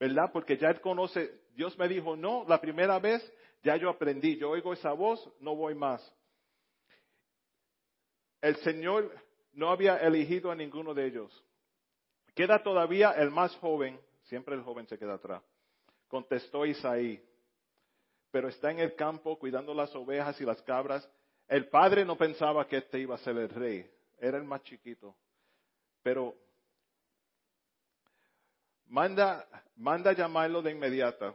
¿verdad? 0.00 0.30
Porque 0.32 0.56
ya 0.56 0.70
él 0.70 0.80
conoce, 0.80 1.42
Dios 1.54 1.78
me 1.78 1.86
dijo, 1.86 2.16
no, 2.16 2.44
la 2.48 2.58
primera 2.58 2.98
vez 2.98 3.22
ya 3.62 3.76
yo 3.76 3.90
aprendí, 3.90 4.38
yo 4.38 4.48
oigo 4.48 4.72
esa 4.72 4.92
voz, 4.92 5.30
no 5.40 5.54
voy 5.54 5.74
más. 5.74 6.02
El 8.40 8.56
Señor 8.56 9.14
no 9.52 9.68
había 9.68 9.98
elegido 9.98 10.50
a 10.50 10.54
ninguno 10.54 10.94
de 10.94 11.06
ellos. 11.06 11.44
Queda 12.34 12.62
todavía 12.62 13.10
el 13.10 13.30
más 13.30 13.54
joven, 13.56 14.00
siempre 14.22 14.54
el 14.54 14.62
joven 14.62 14.86
se 14.86 14.98
queda 14.98 15.14
atrás. 15.14 15.42
Contestó 16.08 16.64
Isaí, 16.64 17.22
pero 18.30 18.48
está 18.48 18.70
en 18.70 18.78
el 18.78 18.94
campo 18.94 19.38
cuidando 19.38 19.74
las 19.74 19.94
ovejas 19.94 20.40
y 20.40 20.46
las 20.46 20.62
cabras. 20.62 21.06
El 21.46 21.68
padre 21.68 22.06
no 22.06 22.16
pensaba 22.16 22.66
que 22.66 22.78
este 22.78 23.00
iba 23.00 23.16
a 23.16 23.18
ser 23.18 23.36
el 23.36 23.50
rey, 23.50 23.90
era 24.18 24.38
el 24.38 24.44
más 24.44 24.62
chiquito. 24.62 25.14
Pero 26.02 26.34
manda, 28.90 29.46
manda 29.76 30.12
llamarlo 30.12 30.60
de 30.60 30.72
inmediata, 30.72 31.34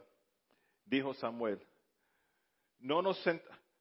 dijo 0.85 1.13
Samuel. 1.15 1.59
No 2.79 3.01
nos, 3.01 3.23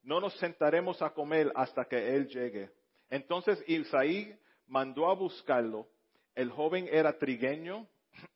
no 0.03 0.21
nos 0.21 0.33
sentaremos 0.39 1.03
a 1.03 1.11
comer 1.11 1.53
hasta 1.55 1.85
que 1.85 2.17
él 2.17 2.29
llegue. 2.29 2.71
Entonces 3.11 3.63
Isaí 3.67 4.35
mandó 4.67 5.11
a 5.11 5.15
buscarlo. 5.15 5.87
El 6.35 6.51
joven 6.51 6.89
era 6.91 7.19
trigueño, 7.19 7.87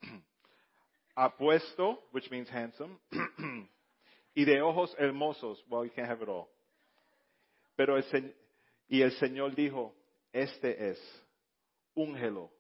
apuesto, 1.14 2.04
which 2.12 2.30
means 2.30 2.50
handsome, 2.50 2.99
y 4.35 4.45
de 4.45 4.61
ojos 4.61 4.95
hermosos. 4.99 5.64
Well, 5.68 5.85
you 5.85 5.92
can't 5.95 6.09
have 6.09 6.23
it 6.23 6.28
all. 6.28 6.49
Pero 7.76 7.97
y 8.88 9.02
el 9.02 9.12
Señor 9.12 9.54
dijo, 9.54 9.95
este 10.33 10.90
es, 10.90 11.23
úngelo. 11.95 12.50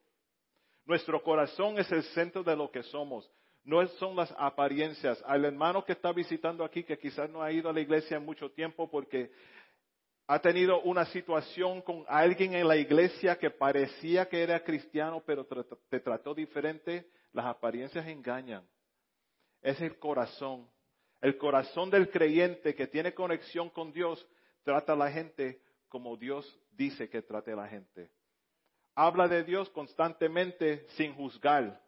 Nuestro 0.88 1.22
corazón 1.22 1.78
es 1.78 1.92
el 1.92 2.02
centro 2.02 2.42
de 2.42 2.56
lo 2.56 2.70
que 2.70 2.82
somos. 2.82 3.30
No 3.62 3.86
son 3.98 4.16
las 4.16 4.34
apariencias. 4.38 5.22
Al 5.26 5.44
hermano 5.44 5.84
que 5.84 5.92
está 5.92 6.12
visitando 6.14 6.64
aquí, 6.64 6.82
que 6.82 6.98
quizás 6.98 7.28
no 7.28 7.42
ha 7.42 7.52
ido 7.52 7.68
a 7.68 7.74
la 7.74 7.80
iglesia 7.80 8.16
en 8.16 8.24
mucho 8.24 8.50
tiempo 8.52 8.90
porque 8.90 9.30
ha 10.26 10.38
tenido 10.38 10.80
una 10.80 11.04
situación 11.04 11.82
con 11.82 12.06
alguien 12.08 12.54
en 12.54 12.66
la 12.66 12.78
iglesia 12.78 13.38
que 13.38 13.50
parecía 13.50 14.30
que 14.30 14.42
era 14.42 14.64
cristiano, 14.64 15.22
pero 15.26 15.46
te 15.90 16.00
trató 16.00 16.32
diferente, 16.32 17.10
las 17.34 17.44
apariencias 17.44 18.06
engañan. 18.06 18.66
Es 19.60 19.78
el 19.82 19.98
corazón. 19.98 20.70
El 21.20 21.36
corazón 21.36 21.90
del 21.90 22.10
creyente 22.10 22.74
que 22.74 22.86
tiene 22.86 23.12
conexión 23.12 23.68
con 23.68 23.92
Dios 23.92 24.26
trata 24.62 24.94
a 24.94 24.96
la 24.96 25.10
gente 25.10 25.60
como 25.90 26.16
Dios 26.16 26.58
dice 26.70 27.10
que 27.10 27.20
trate 27.20 27.52
a 27.52 27.56
la 27.56 27.68
gente. 27.68 28.10
Habla 29.00 29.28
de 29.28 29.44
Dios 29.44 29.70
constantemente 29.70 30.84
sin 30.96 31.14
juzgar. 31.14 31.80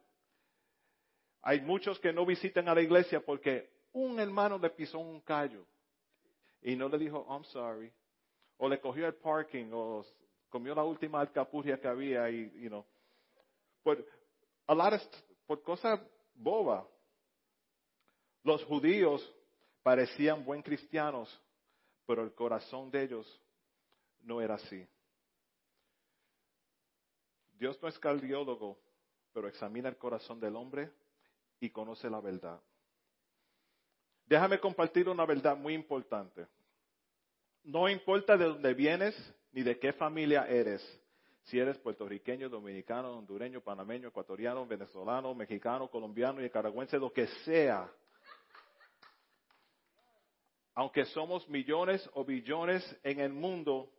Hay 1.42 1.60
muchos 1.60 1.98
que 1.98 2.12
no 2.12 2.24
visitan 2.24 2.68
a 2.68 2.74
la 2.76 2.82
iglesia 2.82 3.18
porque 3.18 3.68
un 3.92 4.20
hermano 4.20 4.58
le 4.58 4.70
pisó 4.70 5.00
un 5.00 5.20
callo 5.22 5.66
y 6.62 6.76
no 6.76 6.88
le 6.88 6.98
dijo, 6.98 7.26
I'm 7.28 7.42
sorry. 7.46 7.92
O 8.58 8.68
le 8.68 8.78
cogió 8.78 9.08
el 9.08 9.16
parking 9.16 9.72
o 9.72 10.06
comió 10.50 10.72
la 10.72 10.84
última 10.84 11.20
alcapurria 11.20 11.80
que 11.80 11.88
había 11.88 12.30
y, 12.30 12.48
you 12.60 12.68
know. 12.68 12.86
Por, 13.82 14.06
a 14.68 14.74
lot 14.76 15.02
por 15.48 15.62
cosas 15.64 15.98
bobas. 16.36 16.84
Los 18.44 18.62
judíos 18.66 19.20
parecían 19.82 20.44
buen 20.44 20.62
cristianos, 20.62 21.28
pero 22.06 22.22
el 22.22 22.32
corazón 22.34 22.88
de 22.88 23.02
ellos 23.02 23.40
no 24.20 24.40
era 24.40 24.54
así. 24.54 24.86
Dios 27.60 27.78
no 27.82 27.88
es 27.88 27.98
cardiólogo, 27.98 28.78
pero 29.34 29.46
examina 29.46 29.90
el 29.90 29.98
corazón 29.98 30.40
del 30.40 30.56
hombre 30.56 30.90
y 31.60 31.68
conoce 31.68 32.08
la 32.08 32.18
verdad. 32.18 32.58
Déjame 34.24 34.58
compartir 34.58 35.10
una 35.10 35.26
verdad 35.26 35.58
muy 35.58 35.74
importante. 35.74 36.46
No 37.64 37.86
importa 37.86 38.38
de 38.38 38.46
dónde 38.46 38.72
vienes 38.72 39.14
ni 39.52 39.62
de 39.62 39.78
qué 39.78 39.92
familia 39.92 40.46
eres, 40.48 40.82
si 41.42 41.58
eres 41.58 41.76
puertorriqueño, 41.78 42.48
dominicano, 42.48 43.18
hondureño, 43.18 43.60
panameño, 43.60 44.08
ecuatoriano, 44.08 44.66
venezolano, 44.66 45.34
mexicano, 45.34 45.90
colombiano 45.90 46.40
nicaragüense, 46.40 46.98
lo 46.98 47.12
que 47.12 47.26
sea, 47.44 47.92
aunque 50.74 51.04
somos 51.04 51.46
millones 51.50 52.08
o 52.14 52.24
billones 52.24 52.98
en 53.02 53.20
el 53.20 53.34
mundo, 53.34 53.92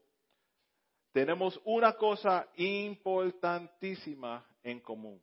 tenemos 1.11 1.59
una 1.65 1.93
cosa 1.93 2.47
importantísima 2.55 4.45
en 4.63 4.79
común. 4.79 5.21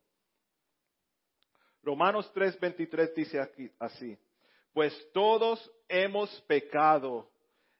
Romanos 1.83 2.30
3:23 2.35 3.14
dice 3.14 3.40
aquí 3.40 3.71
así, 3.78 4.18
pues 4.73 4.92
todos 5.12 5.71
hemos 5.88 6.30
pecado, 6.42 7.30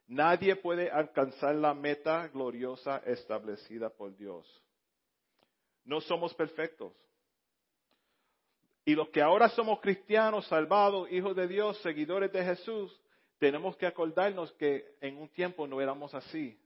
nadie 0.07 0.55
puede 0.55 0.89
alcanzar 0.89 1.55
la 1.55 1.73
meta 1.73 2.27
gloriosa 2.29 2.97
establecida 3.05 3.89
por 3.89 4.15
Dios. 4.15 4.47
No 5.85 6.01
somos 6.01 6.33
perfectos. 6.33 6.93
Y 8.85 8.95
los 8.95 9.09
que 9.09 9.21
ahora 9.21 9.49
somos 9.49 9.79
cristianos, 9.81 10.47
salvados, 10.47 11.11
hijos 11.11 11.35
de 11.35 11.47
Dios, 11.47 11.79
seguidores 11.81 12.31
de 12.31 12.43
Jesús, 12.43 12.99
tenemos 13.37 13.77
que 13.77 13.85
acordarnos 13.85 14.51
que 14.53 14.95
en 15.01 15.17
un 15.17 15.29
tiempo 15.29 15.67
no 15.67 15.79
éramos 15.79 16.13
así. 16.15 16.59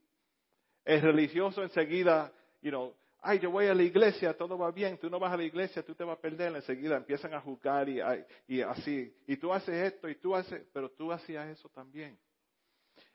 El 0.84 1.00
religioso 1.00 1.62
enseguida, 1.62 2.32
you 2.60 2.70
know, 2.70 2.94
ay, 3.20 3.38
yo 3.38 3.50
voy 3.50 3.66
a 3.66 3.74
la 3.74 3.82
iglesia, 3.82 4.36
todo 4.36 4.58
va 4.58 4.70
bien, 4.70 4.98
tú 4.98 5.08
no 5.08 5.18
vas 5.18 5.32
a 5.32 5.36
la 5.36 5.44
iglesia, 5.44 5.82
tú 5.82 5.94
te 5.94 6.04
vas 6.04 6.18
a 6.18 6.20
perder, 6.20 6.54
enseguida 6.54 6.96
empiezan 6.96 7.32
a 7.32 7.40
juzgar 7.40 7.88
y, 7.88 8.00
y 8.46 8.60
así, 8.60 9.14
y 9.26 9.36
tú 9.36 9.52
haces 9.52 9.92
esto 9.92 10.08
y 10.08 10.16
tú 10.16 10.34
haces, 10.34 10.62
pero 10.72 10.90
tú 10.90 11.10
hacías 11.10 11.48
eso 11.48 11.68
también. 11.70 12.18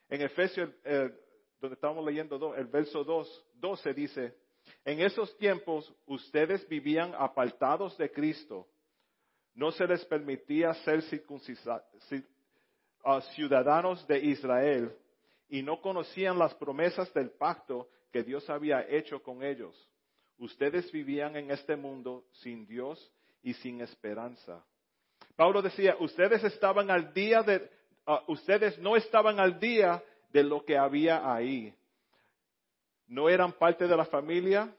En 0.10 0.22
Efesios, 0.22 0.72
donde 1.62 1.76
estamos 1.76 2.04
leyendo 2.04 2.56
el 2.56 2.66
verso 2.66 3.04
2, 3.04 3.46
12 3.56 3.94
dice, 3.94 4.36
en 4.84 5.00
esos 5.02 5.38
tiempos 5.38 5.94
ustedes 6.08 6.68
vivían 6.68 7.14
apartados 7.16 7.96
de 7.98 8.12
Cristo, 8.12 8.68
no 9.54 9.72
se 9.72 9.86
les 9.86 10.04
permitía 10.06 10.74
ser 10.74 11.04
circuncidados 11.04 11.84
ciudadanos 13.36 14.06
de 14.08 14.20
Israel 14.20 14.96
y 15.50 15.64
no 15.64 15.82
conocían 15.82 16.38
las 16.38 16.54
promesas 16.56 17.12
del 17.14 17.32
pacto 17.32 17.90
que 18.12 18.24
Dios 18.24 18.50
había 18.50 18.88
hecho 18.88 19.22
con 19.22 19.44
ellos. 19.44 19.76
Ustedes 20.38 20.92
vivían 20.92 21.36
en 21.36 21.52
este 21.52 21.76
mundo 21.76 22.26
sin 22.32 22.66
Dios 22.66 23.12
y 23.42 23.54
sin 23.56 23.82
esperanza. 23.82 24.64
Pablo 25.36 25.62
decía, 25.62 25.98
ah, 28.06 28.24
ustedes 28.28 28.80
no 28.80 28.96
estaban 28.96 29.40
al 29.40 29.60
día 29.60 30.04
de 30.32 30.44
lo 30.44 30.64
que 30.64 30.78
había 30.78 31.34
ahí. 31.34 31.74
No 33.08 33.28
eran 33.28 33.54
parte 33.54 33.88
de 33.88 33.98
la 33.98 34.06
familia 34.06 34.74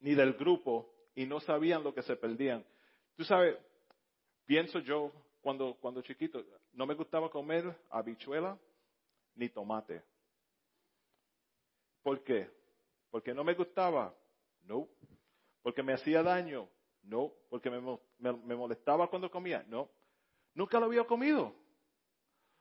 ni 0.00 0.14
del 0.14 0.34
grupo 0.34 0.88
y 1.14 1.26
no 1.26 1.40
sabían 1.40 1.82
lo 1.82 1.92
que 1.92 2.02
se 2.02 2.16
perdían. 2.16 2.64
Tú 3.16 3.24
sabes, 3.24 3.56
pienso 4.46 4.78
yo, 4.78 5.10
cuando, 5.40 5.76
cuando 5.80 6.00
chiquito, 6.02 6.44
no 6.72 6.86
me 6.86 6.94
gustaba 6.94 7.30
comer 7.30 7.76
habichuela 7.90 8.56
ni 9.34 9.48
tomate. 9.48 10.02
¿Por 12.02 12.22
qué? 12.22 12.50
Porque 13.10 13.32
no 13.32 13.44
me 13.44 13.54
gustaba. 13.54 14.14
No. 14.62 14.88
Porque 15.62 15.82
me 15.82 15.92
hacía 15.92 16.22
daño. 16.22 16.68
No. 17.02 17.32
Porque 17.48 17.70
me, 17.70 17.80
me 18.18 18.56
molestaba 18.56 19.08
cuando 19.08 19.30
comía. 19.30 19.64
No. 19.68 19.88
Nunca 20.54 20.78
lo 20.78 20.86
había 20.86 21.04
comido. 21.04 21.54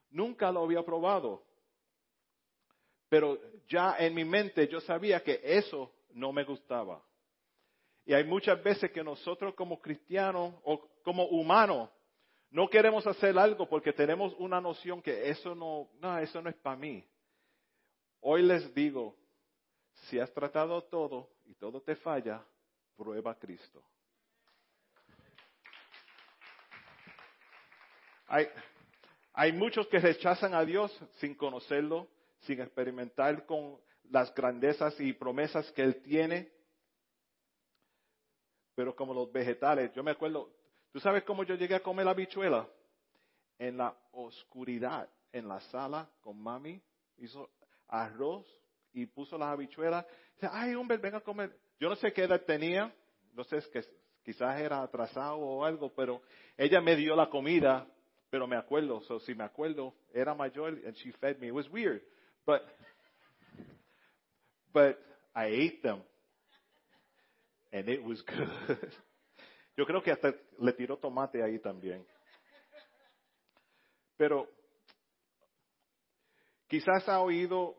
Nunca 0.09 0.51
lo 0.51 0.63
había 0.63 0.83
probado. 0.83 1.43
Pero 3.09 3.39
ya 3.67 3.95
en 3.99 4.13
mi 4.13 4.25
mente 4.25 4.67
yo 4.67 4.81
sabía 4.81 5.23
que 5.23 5.39
eso 5.43 5.93
no 6.13 6.31
me 6.31 6.43
gustaba. 6.43 7.03
Y 8.05 8.13
hay 8.13 8.23
muchas 8.23 8.61
veces 8.63 8.91
que 8.91 9.03
nosotros 9.03 9.53
como 9.55 9.79
cristianos 9.79 10.53
o 10.63 10.89
como 11.03 11.25
humanos 11.27 11.89
no 12.53 12.69
queremos 12.69 13.05
hacer 13.07 13.35
algo 13.39 13.67
porque 13.67 13.91
tenemos 13.91 14.31
una 14.37 14.61
noción 14.61 15.01
que 15.01 15.27
eso 15.27 15.55
no, 15.55 15.89
eso 16.19 16.39
no 16.39 16.51
es 16.51 16.55
para 16.57 16.75
mí. 16.75 17.03
Hoy 18.21 18.43
les 18.43 18.71
digo, 18.75 19.17
si 20.03 20.19
has 20.19 20.31
tratado 20.31 20.83
todo 20.83 21.31
y 21.45 21.55
todo 21.55 21.81
te 21.81 21.95
falla, 21.95 22.45
prueba 22.95 23.31
a 23.31 23.39
Cristo. 23.39 23.83
Hay, 28.27 28.47
hay 29.33 29.51
muchos 29.51 29.87
que 29.87 29.97
rechazan 29.97 30.53
a 30.53 30.63
Dios 30.63 30.95
sin 31.17 31.33
conocerlo, 31.33 32.07
sin 32.41 32.61
experimentar 32.61 33.47
con 33.47 33.81
las 34.11 34.31
grandezas 34.35 34.99
y 34.99 35.11
promesas 35.13 35.71
que 35.71 35.81
Él 35.81 36.03
tiene. 36.03 36.51
Pero 38.75 38.95
como 38.95 39.11
los 39.11 39.31
vegetales, 39.31 39.91
yo 39.93 40.03
me 40.03 40.11
acuerdo, 40.11 40.53
¿tú 40.93 40.99
sabes 40.99 41.23
cómo 41.23 41.43
yo 41.43 41.55
llegué 41.55 41.75
a 41.75 41.81
comer 41.81 42.05
la 42.05 42.11
habichuela? 42.11 42.67
En 43.57 43.77
la 43.77 43.93
oscuridad, 44.11 45.09
en 45.31 45.47
la 45.47 45.59
sala 45.59 46.07
con 46.21 46.41
mami, 46.41 46.81
hizo 47.17 47.49
arroz 47.87 48.45
y 48.93 49.07
puso 49.07 49.37
las 49.37 49.49
habichuelas. 49.49 50.05
Dice, 50.35 50.47
ay, 50.51 50.75
hombre, 50.75 50.97
venga 50.97 51.17
a 51.17 51.21
comer. 51.21 51.57
Yo 51.79 51.89
no 51.89 51.95
sé 51.95 52.13
qué 52.13 52.23
edad 52.23 52.41
tenía, 52.41 52.93
no 53.33 53.43
sé, 53.43 53.57
es 53.57 53.67
que 53.67 53.83
quizás 54.23 54.59
era 54.59 54.83
atrasado 54.83 55.37
o 55.37 55.65
algo, 55.65 55.91
pero 55.93 56.21
ella 56.55 56.79
me 56.79 56.95
dio 56.95 57.15
la 57.15 57.29
comida, 57.29 57.87
pero 58.29 58.47
me 58.47 58.55
acuerdo, 58.55 59.01
so, 59.01 59.19
si 59.19 59.33
me 59.33 59.43
acuerdo, 59.43 59.93
era 60.13 60.33
mayor 60.35 60.79
and 60.85 60.95
she 60.97 61.11
fed 61.13 61.39
me. 61.39 61.47
It 61.47 61.53
was 61.53 61.69
weird, 61.69 62.01
but, 62.45 62.61
but 64.71 64.97
I 65.35 65.45
ate 65.45 65.81
them 65.81 66.01
and 67.71 67.89
it 67.89 68.03
was 68.03 68.21
good. 68.67 68.93
Yo 69.75 69.85
creo 69.85 70.03
que 70.03 70.11
hasta 70.11 70.33
le 70.59 70.73
tiró 70.73 70.97
tomate 70.97 71.43
ahí 71.43 71.59
también. 71.59 72.05
Pero 74.15 74.47
quizás 76.67 77.07
ha 77.09 77.19
oído 77.21 77.75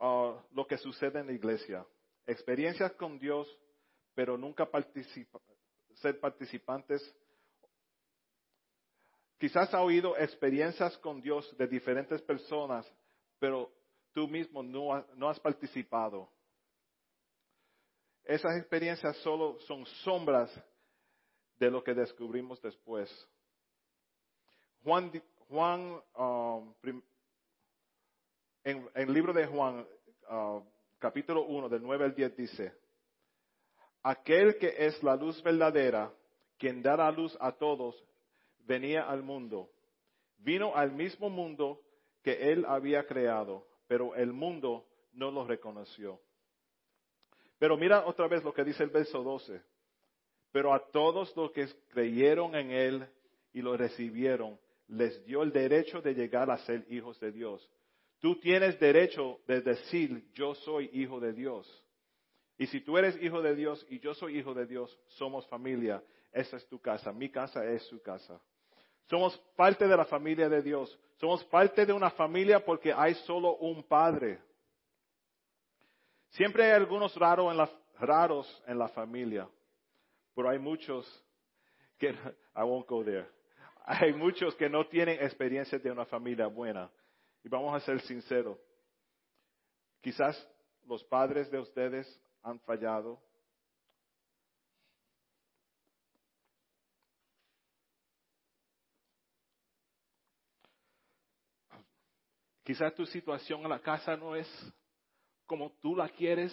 uh, 0.00 0.34
lo 0.52 0.66
que 0.66 0.78
sucede 0.78 1.20
en 1.20 1.26
la 1.26 1.32
iglesia. 1.32 1.86
Experiencias 2.26 2.92
con 2.94 3.18
Dios, 3.18 3.46
pero 4.14 4.38
nunca 4.38 4.68
ser 5.94 6.18
participantes. 6.18 7.14
Quizás 9.38 9.72
ha 9.74 9.82
oído 9.82 10.16
experiencias 10.16 10.96
con 10.98 11.20
Dios 11.20 11.54
de 11.58 11.66
diferentes 11.66 12.22
personas, 12.22 12.90
pero 13.38 13.70
tú 14.12 14.26
mismo 14.26 14.62
no, 14.62 15.04
no 15.14 15.28
has 15.28 15.38
participado. 15.38 16.30
Esas 18.24 18.56
experiencias 18.56 19.14
solo 19.18 19.60
son 19.60 19.84
sombras 19.86 20.50
de 21.58 21.70
lo 21.70 21.82
que 21.82 21.94
descubrimos 21.94 22.60
después. 22.60 23.10
Juan, 24.82 25.10
Juan 25.48 26.00
um, 26.16 26.74
en, 28.64 28.88
el 28.94 29.12
libro 29.12 29.32
de 29.32 29.46
Juan, 29.46 29.86
uh, 30.30 30.60
capítulo 30.98 31.44
1, 31.44 31.68
del 31.68 31.82
9 31.82 32.04
al 32.04 32.14
10, 32.14 32.36
dice, 32.36 32.72
aquel 34.02 34.58
que 34.58 34.74
es 34.86 35.02
la 35.02 35.16
luz 35.16 35.42
verdadera, 35.42 36.12
quien 36.58 36.82
da 36.82 36.96
la 36.96 37.10
luz 37.10 37.36
a 37.40 37.52
todos, 37.52 37.94
venía 38.60 39.08
al 39.08 39.22
mundo. 39.22 39.70
Vino 40.38 40.74
al 40.74 40.92
mismo 40.92 41.30
mundo 41.30 41.80
que 42.22 42.52
él 42.52 42.64
había 42.66 43.06
creado, 43.06 43.66
pero 43.86 44.14
el 44.14 44.32
mundo 44.32 44.86
no 45.12 45.30
lo 45.30 45.46
reconoció. 45.46 46.20
Pero 47.58 47.76
mira 47.76 48.04
otra 48.04 48.28
vez 48.28 48.44
lo 48.44 48.52
que 48.52 48.64
dice 48.64 48.82
el 48.82 48.90
verso 48.90 49.22
12. 49.22 49.62
Pero 50.56 50.72
a 50.72 50.78
todos 50.78 51.36
los 51.36 51.50
que 51.50 51.68
creyeron 51.90 52.54
en 52.54 52.70
Él 52.70 53.06
y 53.52 53.60
lo 53.60 53.76
recibieron, 53.76 54.58
les 54.88 55.22
dio 55.26 55.42
el 55.42 55.52
derecho 55.52 56.00
de 56.00 56.14
llegar 56.14 56.50
a 56.50 56.56
ser 56.56 56.86
hijos 56.88 57.20
de 57.20 57.30
Dios. 57.30 57.70
Tú 58.20 58.40
tienes 58.40 58.80
derecho 58.80 59.38
de 59.46 59.60
decir, 59.60 60.32
yo 60.32 60.54
soy 60.54 60.88
hijo 60.94 61.20
de 61.20 61.34
Dios. 61.34 61.84
Y 62.56 62.68
si 62.68 62.80
tú 62.80 62.96
eres 62.96 63.22
hijo 63.22 63.42
de 63.42 63.54
Dios 63.54 63.86
y 63.90 64.00
yo 64.00 64.14
soy 64.14 64.38
hijo 64.38 64.54
de 64.54 64.64
Dios, 64.64 64.98
somos 65.08 65.46
familia. 65.48 66.02
Esa 66.32 66.56
es 66.56 66.66
tu 66.68 66.80
casa. 66.80 67.12
Mi 67.12 67.28
casa 67.28 67.62
es 67.66 67.82
su 67.88 68.00
casa. 68.00 68.40
Somos 69.10 69.36
parte 69.56 69.86
de 69.86 69.94
la 69.94 70.06
familia 70.06 70.48
de 70.48 70.62
Dios. 70.62 70.98
Somos 71.20 71.44
parte 71.44 71.84
de 71.84 71.92
una 71.92 72.08
familia 72.08 72.64
porque 72.64 72.94
hay 72.94 73.12
solo 73.26 73.56
un 73.56 73.82
Padre. 73.82 74.38
Siempre 76.30 76.64
hay 76.64 76.70
algunos 76.70 77.14
raros 77.14 77.50
en 77.50 77.58
la, 77.58 77.70
raros 77.98 78.62
familia, 78.94 79.46
pero 80.36 80.50
hay 80.50 80.58
muchos 80.58 81.06
que, 81.98 82.10
I 82.10 82.62
won't 82.62 82.86
go 82.86 83.02
there. 83.02 83.26
Hay 83.86 84.12
muchos 84.12 84.54
que 84.56 84.68
no 84.68 84.86
tienen 84.86 85.18
experiencia 85.24 85.78
de 85.78 85.90
una 85.90 86.04
familia 86.04 86.46
buena. 86.46 86.90
Y 87.42 87.48
vamos 87.48 87.74
a 87.74 87.80
ser 87.80 88.00
sinceros. 88.02 88.58
Quizás 90.02 90.36
los 90.84 91.02
padres 91.04 91.50
de 91.50 91.58
ustedes 91.58 92.06
han 92.42 92.60
fallado. 92.60 93.18
Quizás 102.62 102.94
tu 102.94 103.06
situación 103.06 103.62
en 103.62 103.70
la 103.70 103.80
casa 103.80 104.16
no 104.18 104.36
es 104.36 104.46
como 105.46 105.70
tú 105.80 105.96
la 105.96 106.10
quieres, 106.10 106.52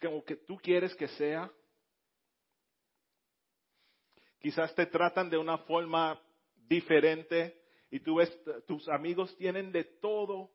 como 0.00 0.24
que 0.24 0.36
tú 0.36 0.56
quieres 0.56 0.94
que 0.94 1.08
sea. 1.08 1.50
Quizás 4.46 4.72
te 4.76 4.86
tratan 4.86 5.28
de 5.28 5.36
una 5.36 5.58
forma 5.58 6.22
diferente 6.68 7.64
y 7.90 7.98
tú 7.98 8.14
ves, 8.14 8.32
tus 8.64 8.88
amigos 8.88 9.36
tienen 9.36 9.72
de 9.72 9.82
todo. 9.82 10.52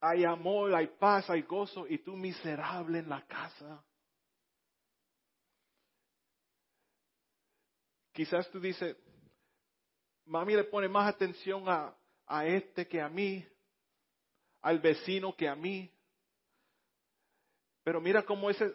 Hay 0.00 0.24
amor, 0.24 0.72
hay 0.76 0.86
paz, 0.86 1.28
hay 1.28 1.42
gozo 1.42 1.84
y 1.88 1.98
tú 1.98 2.14
miserable 2.14 3.00
en 3.00 3.08
la 3.08 3.26
casa. 3.26 3.84
Quizás 8.12 8.48
tú 8.52 8.60
dices, 8.60 8.96
mami 10.24 10.54
le 10.54 10.62
pone 10.62 10.88
más 10.88 11.12
atención 11.12 11.64
a, 11.66 12.46
este 12.46 12.86
que 12.86 13.00
a 13.00 13.08
mí 13.08 13.44
al 14.62 14.78
vecino 14.78 15.34
que 15.34 15.48
a 15.48 15.56
mí. 15.56 15.92
Pero 17.82 18.00
mira 18.00 18.22
cómo 18.22 18.50
ese, 18.50 18.72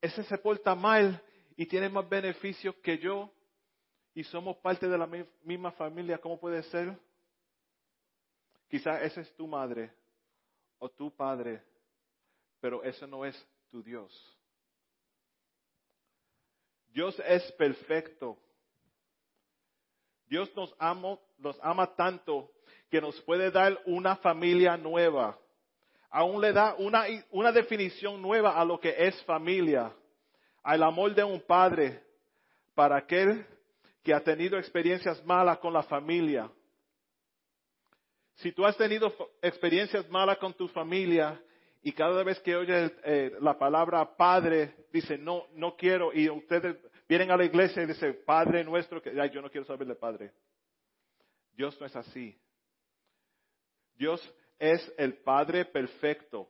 ese 0.00 0.24
se 0.24 0.38
porta 0.38 0.74
mal 0.74 1.22
y 1.56 1.66
tiene 1.66 1.88
más 1.88 2.08
beneficios 2.08 2.74
que 2.76 2.98
yo 2.98 3.30
y 4.14 4.24
somos 4.24 4.56
parte 4.58 4.88
de 4.88 4.98
la 4.98 5.08
misma 5.42 5.72
familia. 5.72 6.18
¿Cómo 6.18 6.38
puede 6.38 6.62
ser? 6.64 6.96
Quizás 8.68 9.02
esa 9.02 9.20
es 9.20 9.34
tu 9.34 9.46
madre 9.46 9.92
o 10.78 10.88
tu 10.88 11.14
padre, 11.14 11.62
pero 12.60 12.82
ese 12.82 13.06
no 13.06 13.24
es 13.24 13.36
tu 13.70 13.82
Dios. 13.82 14.12
Dios 16.92 17.20
es 17.26 17.50
perfecto. 17.52 18.38
Dios 20.26 20.50
nos 20.56 20.74
ama, 20.78 21.18
nos 21.38 21.58
ama 21.62 21.94
tanto 21.94 22.52
que 22.88 23.00
nos 23.00 23.20
puede 23.22 23.50
dar 23.50 23.78
una 23.84 24.16
familia 24.16 24.76
nueva. 24.76 25.38
Aún 26.10 26.40
le 26.40 26.52
da 26.52 26.74
una, 26.76 27.04
una 27.30 27.50
definición 27.50 28.22
nueva 28.22 28.58
a 28.58 28.64
lo 28.64 28.78
que 28.78 28.94
es 28.96 29.20
familia. 29.24 29.92
Al 30.64 30.82
amor 30.82 31.14
de 31.14 31.22
un 31.22 31.40
padre 31.42 32.02
para 32.74 32.96
aquel 32.96 33.46
que 34.02 34.12
ha 34.12 34.20
tenido 34.20 34.58
experiencias 34.58 35.24
malas 35.24 35.58
con 35.58 35.72
la 35.72 35.82
familia. 35.84 36.50
Si 38.34 38.50
tú 38.50 38.66
has 38.66 38.76
tenido 38.76 39.12
experiencias 39.40 40.08
malas 40.10 40.38
con 40.38 40.52
tu 40.54 40.66
familia 40.68 41.40
y 41.82 41.92
cada 41.92 42.22
vez 42.24 42.40
que 42.40 42.56
oyes 42.56 42.92
eh, 43.04 43.32
la 43.40 43.56
palabra 43.56 44.16
padre, 44.16 44.74
dice, 44.92 45.16
no, 45.16 45.46
no 45.52 45.76
quiero, 45.76 46.12
y 46.12 46.28
ustedes 46.28 46.76
vienen 47.08 47.30
a 47.30 47.36
la 47.36 47.44
iglesia 47.44 47.82
y 47.82 47.86
dicen, 47.86 48.18
Padre 48.24 48.64
nuestro, 48.64 49.00
que 49.02 49.12
yo 49.32 49.42
no 49.42 49.50
quiero 49.50 49.66
saber 49.66 49.86
de 49.86 49.94
Padre. 49.94 50.32
Dios 51.54 51.78
no 51.78 51.86
es 51.86 51.94
así. 51.94 52.36
Dios 53.96 54.20
es 54.58 54.92
el 54.96 55.18
Padre 55.18 55.66
perfecto. 55.66 56.48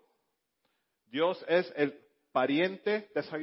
Dios 1.07 1.45
es 1.49 1.73
el 1.77 2.01
pariente, 2.33 3.11
that's 3.13 3.31
how 3.31 3.39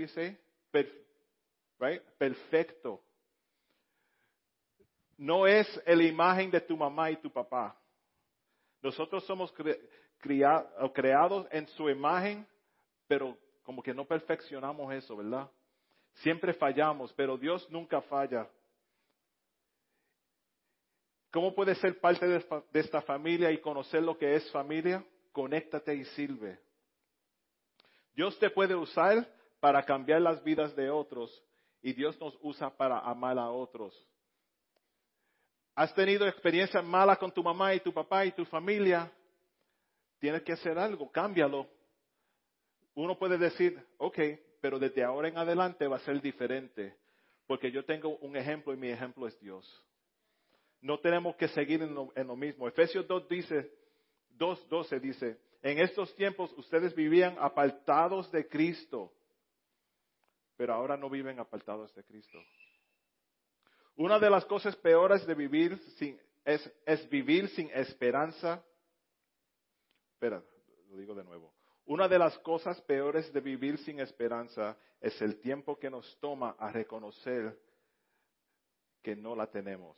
Perfecto. 2.18 3.02
No 5.18 5.46
es 5.46 5.68
la 5.86 6.04
imagen 6.04 6.50
de 6.50 6.62
tu 6.62 6.76
mamá 6.76 7.12
y 7.12 7.18
tu 7.18 7.32
papá. 7.32 7.78
Nosotros 8.82 9.24
somos 9.26 9.54
creados 10.94 11.48
en 11.52 11.68
su 11.68 11.90
imagen, 11.90 12.48
pero 13.08 13.38
como 13.64 13.84
que 13.84 13.94
no 13.94 14.06
perfeccionamos 14.06 14.94
eso, 14.94 15.16
¿verdad? 15.16 15.50
Siempre 16.16 16.54
fallamos, 16.54 17.14
pero 17.14 17.38
Dios 17.38 17.70
nunca 17.70 18.02
falla. 18.02 18.50
¿Cómo 21.32 21.54
puedes 21.56 21.78
ser 21.78 22.00
parte 22.00 22.28
de 22.28 22.80
esta 22.80 23.02
familia 23.02 23.52
y 23.52 23.60
conocer 23.60 24.04
lo 24.04 24.18
que 24.18 24.36
es 24.36 24.52
familia? 24.52 25.06
Conéctate 25.32 25.96
y 25.96 26.04
sirve. 26.06 26.60
Dios 28.14 28.38
te 28.40 28.50
puede 28.50 28.76
usar 28.76 29.26
para 29.62 29.84
cambiar 29.84 30.22
las 30.22 30.44
vidas 30.44 30.76
de 30.76 30.90
otros 30.90 31.32
y 31.82 31.94
Dios 31.94 32.20
nos 32.20 32.38
usa 32.42 32.70
para 32.76 33.00
amar 33.00 33.40
a 33.40 33.50
otros. 33.50 33.96
¿Has 35.76 35.94
tenido 35.96 36.28
experiencias 36.28 36.84
malas 36.84 37.18
con 37.18 37.32
tu 37.32 37.42
mamá 37.42 37.74
y 37.74 37.80
tu 37.80 37.94
papá 37.94 38.26
y 38.26 38.32
tu 38.34 38.44
familia? 38.44 39.10
Tienes 40.20 40.42
que 40.42 40.52
hacer 40.52 40.78
algo, 40.78 41.10
cámbialo. 41.10 41.68
Uno 42.96 43.18
puede 43.18 43.38
decir, 43.38 43.82
ok, 43.98 44.20
pero 44.60 44.78
desde 44.78 45.04
ahora 45.04 45.30
en 45.30 45.38
adelante 45.38 45.88
va 45.88 45.96
a 45.96 46.02
ser 46.02 46.22
diferente, 46.22 46.98
porque 47.48 47.72
yo 47.72 47.86
tengo 47.86 48.18
un 48.18 48.36
ejemplo 48.36 48.74
y 48.74 48.78
mi 48.78 48.90
ejemplo 48.90 49.28
es 49.28 49.40
Dios. 49.40 49.66
No 50.82 51.00
tenemos 51.00 51.36
que 51.36 51.48
seguir 51.50 51.82
en 51.84 51.94
lo, 51.94 52.36
mismo. 52.36 52.68
Efesios 52.68 53.08
2 53.08 53.30
dice, 53.30 53.72
2.12 54.38 55.00
dice, 55.00 55.40
en 55.62 55.80
estos 55.80 56.14
tiempos 56.16 56.52
ustedes 56.58 56.96
vivían 56.96 57.38
apartados 57.40 58.32
de 58.32 58.48
Cristo, 58.48 59.14
pero 60.62 60.76
ahora 60.76 60.96
no 60.96 61.10
viven 61.10 61.40
apartados 61.40 61.92
de 61.96 62.04
Cristo. 62.04 62.38
Una 63.96 64.20
de 64.20 64.30
las 64.30 64.46
cosas 64.46 64.76
peores 64.76 65.26
de 65.26 65.34
vivir 65.34 65.76
sin, 65.98 66.22
es, 66.46 66.72
es 66.86 67.10
vivir 67.10 67.50
sin 67.50 67.72
esperanza. 67.72 68.64
Espera, 70.14 70.44
lo 70.88 70.98
digo 70.98 71.16
de 71.16 71.24
nuevo. 71.24 71.52
Una 71.86 72.08
de 72.08 72.20
las 72.20 72.38
cosas 72.38 72.80
peores 72.82 73.34
de 73.34 73.40
vivir 73.40 73.80
sin 73.80 74.02
esperanza 74.02 74.78
es 75.00 75.20
el 75.24 75.40
tiempo 75.40 75.80
que 75.80 75.90
nos 75.90 76.16
toma 76.20 76.56
a 76.60 76.72
reconocer 76.72 77.60
que 79.02 79.16
no 79.16 79.36
la 79.36 79.48
tenemos. 79.48 79.98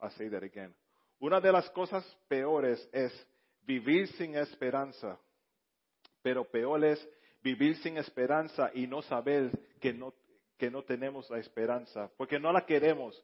I 0.00 0.08
say 0.16 0.30
that 0.30 0.42
again. 0.42 0.74
Una 1.18 1.38
de 1.38 1.52
las 1.52 1.68
cosas 1.72 2.02
peores 2.28 2.88
es 2.92 3.12
vivir 3.60 4.08
sin 4.14 4.36
esperanza, 4.36 5.20
pero 6.22 6.50
peor 6.50 6.82
es 6.82 7.06
vivir 7.44 7.76
sin 7.76 7.98
esperanza 7.98 8.70
y 8.72 8.86
no 8.86 9.02
saber 9.02 9.50
que 9.78 9.92
no, 9.92 10.14
que 10.56 10.70
no 10.70 10.82
tenemos 10.82 11.28
la 11.30 11.38
esperanza, 11.38 12.10
porque 12.16 12.40
no 12.40 12.50
la 12.50 12.64
queremos. 12.64 13.22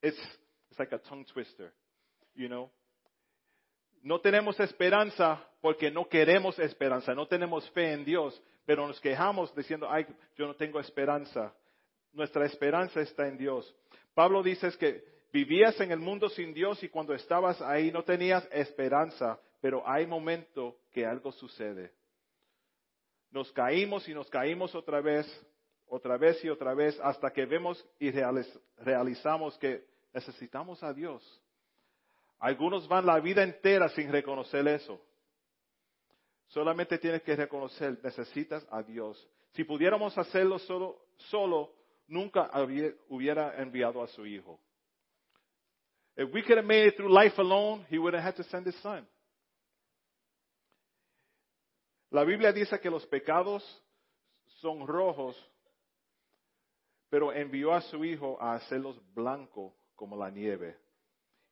It's, 0.00 0.16
it's 0.70 0.78
like 0.78 0.94
a 0.94 0.98
tongue 0.98 1.26
twister, 1.26 1.72
you 2.34 2.46
know. 2.46 2.70
No 4.00 4.20
tenemos 4.20 4.58
esperanza 4.60 5.44
porque 5.60 5.90
no 5.90 6.08
queremos 6.08 6.56
esperanza, 6.60 7.14
no 7.14 7.26
tenemos 7.26 7.68
fe 7.70 7.92
en 7.92 8.04
Dios, 8.04 8.40
pero 8.64 8.86
nos 8.86 9.00
quejamos 9.00 9.52
diciendo, 9.56 9.88
ay, 9.90 10.06
yo 10.36 10.46
no 10.46 10.54
tengo 10.54 10.78
esperanza. 10.78 11.52
Nuestra 12.12 12.46
esperanza 12.46 13.00
está 13.00 13.26
en 13.26 13.36
Dios. 13.36 13.74
Pablo 14.14 14.40
dice 14.42 14.70
que 14.78 15.02
vivías 15.32 15.80
en 15.80 15.90
el 15.90 15.98
mundo 15.98 16.28
sin 16.28 16.54
Dios 16.54 16.80
y 16.84 16.88
cuando 16.88 17.12
estabas 17.12 17.60
ahí 17.60 17.90
no 17.90 18.04
tenías 18.04 18.48
esperanza, 18.52 19.40
pero 19.60 19.82
hay 19.84 20.06
momento 20.06 20.78
que 20.92 21.04
algo 21.04 21.32
sucede 21.32 21.97
nos 23.30 23.52
caímos 23.52 24.08
y 24.08 24.14
nos 24.14 24.28
caímos 24.30 24.74
otra 24.74 25.00
vez, 25.00 25.26
otra 25.86 26.16
vez 26.16 26.42
y 26.44 26.48
otra 26.48 26.74
vez, 26.74 26.98
hasta 27.00 27.30
que 27.30 27.46
vemos 27.46 27.84
y 27.98 28.10
realizamos 28.78 29.56
que 29.58 29.84
necesitamos 30.12 30.82
a 30.82 30.92
Dios. 30.92 31.22
Algunos 32.38 32.86
van 32.88 33.06
la 33.06 33.18
vida 33.20 33.42
entera 33.42 33.88
sin 33.90 34.10
reconocer 34.10 34.66
eso. 34.68 35.00
Solamente 36.48 36.98
tienes 36.98 37.22
que 37.22 37.36
reconocer, 37.36 37.98
necesitas 38.02 38.66
a 38.70 38.82
Dios. 38.82 39.28
Si 39.52 39.64
pudiéramos 39.64 40.16
hacerlo 40.16 40.58
solo, 40.60 41.02
solo 41.16 41.74
nunca 42.06 42.50
hubiera 43.08 43.60
enviado 43.60 44.02
a 44.02 44.08
su 44.08 44.24
Hijo. 44.24 44.58
If 46.16 46.32
we 46.32 46.42
could 46.42 46.58
have 46.58 46.66
made 46.66 46.88
it 46.88 46.96
through 46.96 47.12
life 47.12 47.38
alone, 47.38 47.86
he 47.88 47.98
wouldn't 47.98 48.24
have 48.24 48.34
to 48.36 48.42
send 48.44 48.66
his 48.66 48.74
son. 48.82 49.06
La 52.10 52.24
Biblia 52.24 52.52
dice 52.52 52.80
que 52.80 52.90
los 52.90 53.06
pecados 53.06 53.62
son 54.60 54.86
rojos, 54.86 55.36
pero 57.10 57.32
envió 57.32 57.72
a 57.72 57.80
su 57.82 58.04
Hijo 58.04 58.40
a 58.40 58.54
hacerlos 58.54 59.00
blancos 59.14 59.72
como 59.94 60.16
la 60.16 60.30
nieve. 60.30 60.76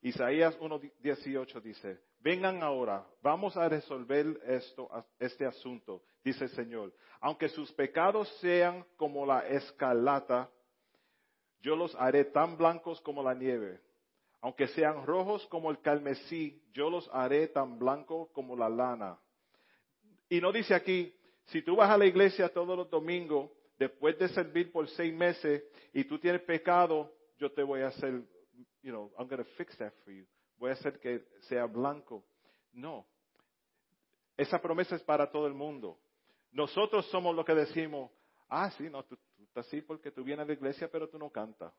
Isaías 0.01 0.59
1.18 0.59 1.61
dice, 1.61 2.01
vengan 2.21 2.63
ahora, 2.63 3.07
vamos 3.23 3.57
a 3.57 3.69
resolver 3.69 4.41
esto, 4.47 4.89
este 5.19 5.45
asunto, 5.45 6.03
dice 6.23 6.45
el 6.45 6.51
Señor. 6.51 6.95
Aunque 7.21 7.49
sus 7.49 7.73
pecados 7.73 8.29
sean 8.41 8.85
como 8.97 9.27
la 9.27 9.41
escarlata, 9.49 10.51
yo 11.61 11.77
los 11.77 11.95
haré 11.97 12.25
tan 12.25 12.57
blancos 12.57 13.01
como 13.01 13.23
la 13.23 13.35
nieve. 13.35 13.81
Aunque 14.41 14.69
sean 14.69 15.05
rojos 15.05 15.47
como 15.49 15.71
el 15.71 15.81
carmesí, 15.81 16.63
yo 16.73 16.89
los 16.89 17.09
haré 17.13 17.49
tan 17.49 17.79
blancos 17.79 18.29
como 18.33 18.55
la 18.57 18.69
lana. 18.69 19.19
Y 20.29 20.41
no 20.41 20.53
dice 20.53 20.75
aquí, 20.75 21.15
si 21.47 21.63
tú 21.63 21.77
vas 21.77 21.91
a 21.91 21.99
la 21.99 22.07
iglesia 22.07 22.49
todos 22.49 22.77
los 22.77 22.91
domingos, 22.91 23.51
después 23.79 24.19
de 24.19 24.29
servir 24.29 24.73
por 24.73 24.89
seis 24.91 25.15
meses 25.15 25.63
y 25.93 26.05
tú 26.05 26.19
tienes 26.19 26.43
pecado, 26.43 27.13
yo 27.39 27.53
te 27.53 27.63
voy 27.63 27.83
a 27.83 27.89
hacer, 27.89 28.23
you 28.83 28.91
know, 28.91 29.13
I'm 29.19 29.29
going 29.29 29.43
to 29.43 29.51
fix 29.57 29.77
that 29.79 29.93
for 30.05 30.13
you. 30.13 30.27
Voy 30.59 30.71
a 30.71 30.73
hacer 30.73 30.99
que 30.99 31.25
sea 31.43 31.67
blanco. 31.67 32.25
No. 32.73 33.07
Esa 34.37 34.61
promesa 34.61 34.97
es 34.97 35.03
para 35.03 35.31
todo 35.31 35.47
el 35.47 35.55
mundo. 35.55 35.99
Nosotros 36.53 37.07
somos 37.11 37.35
los 37.35 37.45
que 37.45 37.55
decimos, 37.55 38.11
ah, 38.49 38.71
sí, 38.73 38.89
no, 38.91 39.05
tú, 39.05 39.17
estás 39.39 39.67
así 39.67 39.83
porque 39.83 40.11
tú 40.11 40.25
vienes 40.25 40.45
a 40.45 40.47
la 40.47 40.55
iglesia 40.55 40.89
pero 40.91 41.09
tú 41.09 41.19
no 41.19 41.31
cantas. 41.31 41.73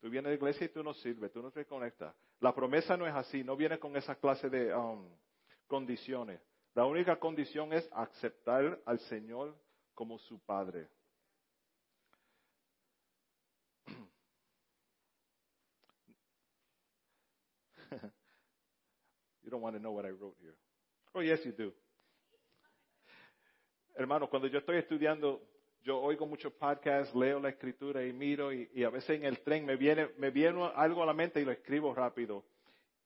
Tú 0.00 0.10
vienes 0.10 0.26
a 0.26 0.30
la 0.30 0.36
iglesia 0.36 0.66
y 0.66 0.68
tú 0.68 0.82
no 0.82 0.92
sirves, 0.94 1.32
tú 1.32 1.42
no 1.42 1.50
te 1.50 1.64
conectas. 1.64 2.14
La 2.40 2.54
promesa 2.54 2.96
no 2.96 3.06
es 3.06 3.14
así, 3.14 3.42
no 3.42 3.56
viene 3.56 3.78
con 3.78 3.96
esa 3.96 4.14
clase 4.14 4.50
de 4.50 4.74
um, 4.74 5.08
condiciones. 5.66 6.40
La 6.76 6.84
única 6.84 7.18
condición 7.18 7.72
es 7.72 7.88
aceptar 7.90 8.78
al 8.84 9.00
Señor 9.08 9.56
como 9.94 10.18
su 10.18 10.38
Padre. 10.40 10.90
you 19.42 19.48
don't 19.48 19.62
want 19.62 19.74
to 19.74 19.80
know 19.80 19.92
what 19.92 20.04
I 20.04 20.10
wrote 20.10 20.36
here. 20.38 20.54
Oh, 21.14 21.22
yes, 21.22 21.42
you 21.46 21.52
do. 21.52 21.72
Hermano, 23.94 24.28
cuando 24.28 24.46
yo 24.46 24.58
estoy 24.58 24.76
estudiando, 24.76 25.48
yo 25.82 25.98
oigo 25.98 26.26
muchos 26.26 26.52
podcasts, 26.52 27.14
leo 27.14 27.40
la 27.40 27.48
escritura 27.48 28.04
y 28.04 28.12
miro 28.12 28.52
y, 28.52 28.84
a 28.84 28.90
veces 28.90 29.18
en 29.18 29.24
el 29.24 29.42
tren 29.42 29.64
me 29.64 29.76
viene, 29.76 30.10
me 30.18 30.30
viene 30.30 30.70
algo 30.74 31.02
a 31.02 31.06
la 31.06 31.14
mente 31.14 31.40
y 31.40 31.46
lo 31.46 31.52
escribo 31.52 31.94
rápido. 31.94 32.44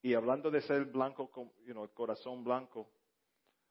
Y 0.02 0.14
hablando 0.14 0.50
de 0.50 0.60
ser 0.62 0.86
blanco, 0.86 1.30
you 1.64 1.72
know, 1.72 1.84
el 1.84 1.90
corazón 1.90 2.42
blanco, 2.42 2.90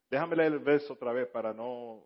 Déjame 0.10 0.36
leer 0.36 0.54
el 0.54 0.60
verso 0.60 0.94
otra 0.94 1.14
vez 1.14 1.28
para 1.28 1.54
no... 1.54 2.04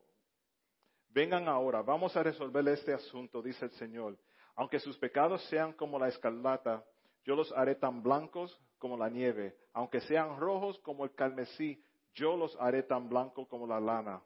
Vengan 1.09 1.47
ahora, 1.47 1.81
vamos 1.83 2.15
a 2.17 2.23
resolver 2.23 2.67
este 2.67 2.91
asunto, 2.91 3.41
dice 3.41 3.65
el 3.65 3.71
Señor. 3.71 4.17
Aunque 4.55 4.79
sus 4.79 4.97
pecados 4.97 5.43
sean 5.45 5.73
como 5.73 5.99
la 5.99 6.07
escarlata, 6.07 6.83
yo 7.23 7.35
los 7.35 7.51
haré 7.51 7.75
tan 7.75 8.01
blancos 8.01 8.59
como 8.79 8.97
la 8.97 9.09
nieve. 9.09 9.55
Aunque 9.73 10.01
sean 10.01 10.37
rojos 10.39 10.79
como 10.79 11.05
el 11.05 11.13
carmesí, 11.13 11.83
yo 12.15 12.35
los 12.35 12.55
haré 12.59 12.83
tan 12.83 13.09
blancos 13.09 13.47
como 13.47 13.67
la 13.67 13.79
lana. 13.79 14.21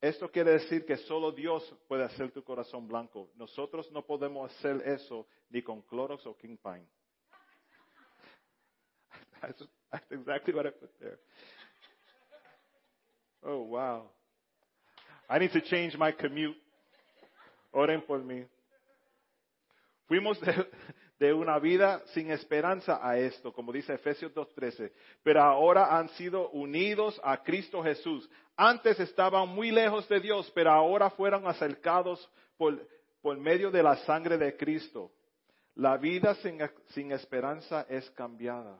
Esto 0.00 0.30
quiere 0.30 0.52
decir 0.52 0.84
que 0.84 0.96
solo 0.96 1.32
Dios 1.32 1.62
puede 1.88 2.04
hacer 2.04 2.32
tu 2.32 2.42
corazón 2.42 2.88
blanco. 2.88 3.30
Nosotros 3.36 3.90
no 3.92 4.04
podemos 4.04 4.50
hacer 4.50 4.82
eso 4.86 5.26
ni 5.48 5.62
con 5.62 5.82
Clorox 5.82 6.26
o 6.26 6.36
King 6.36 6.56
Pine. 6.56 6.86
that's 9.40 9.62
exactly 10.10 10.54
what 10.54 10.66
I 10.66 10.70
put 10.70 10.90
there. 10.98 11.18
Oh, 13.42 13.62
wow. 13.62 14.10
I 15.28 15.38
need 15.38 15.52
to 15.52 15.60
change 15.60 15.96
my 15.96 16.12
commute. 16.12 16.56
Oren 17.72 18.02
por 18.02 18.22
mí. 18.22 18.44
Fuimos 20.06 20.38
de, 21.18 21.32
una 21.32 21.58
vida 21.58 22.02
sin 22.12 22.30
esperanza 22.30 23.00
a 23.02 23.16
esto, 23.18 23.52
como 23.52 23.72
dice 23.72 23.94
Efesios 23.94 24.34
2.13, 24.34 24.92
pero 25.22 25.40
ahora 25.40 25.96
han 25.96 26.08
sido 26.10 26.50
unidos 26.50 27.18
a 27.24 27.42
Cristo 27.42 27.82
Jesús. 27.82 28.28
Antes 28.56 29.00
estaban 29.00 29.48
muy 29.48 29.70
lejos 29.70 30.06
de 30.08 30.20
Dios, 30.20 30.50
pero 30.54 30.70
ahora 30.70 31.10
fueron 31.10 31.46
acercados 31.46 32.28
por, 32.58 32.86
por 33.22 33.38
medio 33.38 33.70
de 33.70 33.82
la 33.82 33.96
sangre 34.04 34.36
de 34.36 34.56
Cristo. 34.56 35.10
La 35.76 35.96
vida 35.96 36.34
sin, 36.36 36.58
sin 36.88 37.12
esperanza 37.12 37.86
es 37.88 38.10
cambiada. 38.10 38.78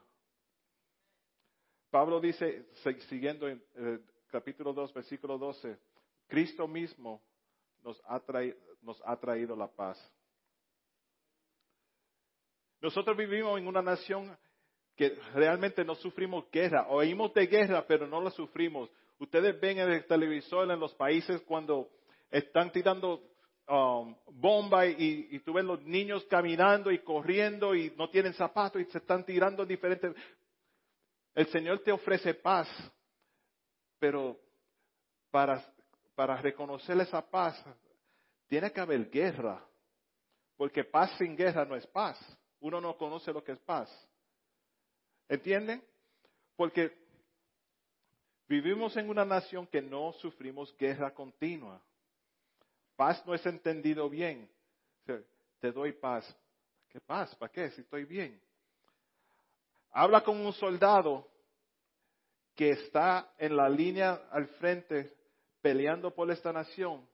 Pablo 1.91 2.21
dice, 2.21 2.67
siguiendo 3.09 3.49
en, 3.49 3.63
eh, 3.77 3.99
capítulo 4.33 4.73
2, 4.73 4.95
versículo 4.95 5.37
12, 5.37 5.79
Cristo 6.27 6.67
mismo 6.67 7.21
nos 7.83 8.01
ha, 8.07 8.19
traído, 8.21 8.57
nos 8.81 9.01
ha 9.05 9.15
traído 9.17 9.55
la 9.55 9.69
paz. 9.69 9.99
Nosotros 12.81 13.15
vivimos 13.17 13.59
en 13.61 13.67
una 13.67 13.83
nación 13.83 14.37
que 14.97 15.11
realmente 15.35 15.85
no 15.85 15.95
sufrimos 15.95 16.51
guerra. 16.51 16.87
Oímos 16.89 17.33
de 17.35 17.47
guerra, 17.47 17.85
pero 17.87 18.07
no 18.07 18.23
la 18.23 18.31
sufrimos. 18.31 18.91
Ustedes 19.19 19.61
ven 19.61 19.79
en 19.79 19.91
el 19.91 20.07
televisor 20.07 20.71
en 20.71 20.81
los 20.81 20.95
países 20.95 21.41
cuando 21.43 21.91
están 22.31 22.73
tirando 22.73 23.23
um, 23.69 24.17
y, 24.99 25.37
y 25.37 25.39
tú 25.41 25.53
ves 25.53 25.65
los 25.65 25.83
niños 25.83 26.25
caminando 26.25 26.91
y 26.91 27.01
corriendo 27.01 27.75
y 27.75 27.93
no 27.97 28.09
tienen 28.09 28.33
zapatos 28.33 28.81
y 28.81 28.87
se 28.87 28.99
están 28.99 29.25
tirando 29.25 29.65
diferentes. 29.67 30.15
El 31.35 31.47
Señor 31.49 31.81
te 31.81 31.93
ofrece 31.93 32.35
paz, 32.35 32.69
pero 34.03 34.37
para, 35.31 35.65
para 36.17 36.35
reconocer 36.39 36.99
esa 36.99 37.23
paz 37.23 37.65
tiene 38.49 38.73
que 38.73 38.81
haber 38.81 39.09
guerra, 39.09 39.65
porque 40.57 40.83
paz 40.83 41.17
sin 41.19 41.37
guerra 41.37 41.65
no 41.65 41.77
es 41.77 41.87
paz. 41.87 42.19
Uno 42.59 42.81
no 42.81 42.97
conoce 42.97 43.33
lo 43.33 43.45
que 43.45 43.53
es 43.53 43.61
paz. 43.61 43.89
¿Entienden? 45.29 45.85
Porque 46.57 46.93
vivimos 48.49 48.97
en 48.97 49.09
una 49.09 49.25
nación 49.25 49.69
que 49.69 49.81
no 49.81 50.13
sufrimos 50.15 50.77
guerra 50.77 51.15
continua. 51.15 51.81
Paz 52.97 53.25
no 53.25 53.35
es 53.35 53.47
entendido 53.47 54.11
bien. 54.11 54.51
Te 55.61 55.71
doy 55.71 55.93
paz. 55.93 56.37
¿Qué 56.89 56.99
paz? 57.01 57.37
¿Para 57.37 57.53
qué? 57.53 57.71
Si 57.71 57.83
estoy 57.83 58.05
bien. 58.05 58.43
Habla 59.93 60.25
con 60.25 60.45
un 60.45 60.53
soldado 60.55 61.32
que 62.55 62.71
está 62.71 63.33
en 63.39 63.57
la 63.57 63.69
línea 63.69 64.23
al 64.31 64.47
frente 64.59 65.13
peleando 65.61 66.11
por 66.15 66.31
esta 66.31 66.53
nación. 66.53 67.07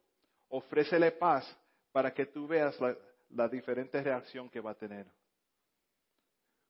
Ofrécele 0.48 1.12
paz 1.12 1.44
para 1.92 2.12
que 2.12 2.27
tú 2.27 2.46
veas 2.46 2.79
la, 2.81 2.96
la 3.31 3.48
diferente 3.48 4.03
reacción 4.03 4.48
que 4.48 4.61
va 4.61 4.72
a 4.72 4.79
tener. 4.79 5.07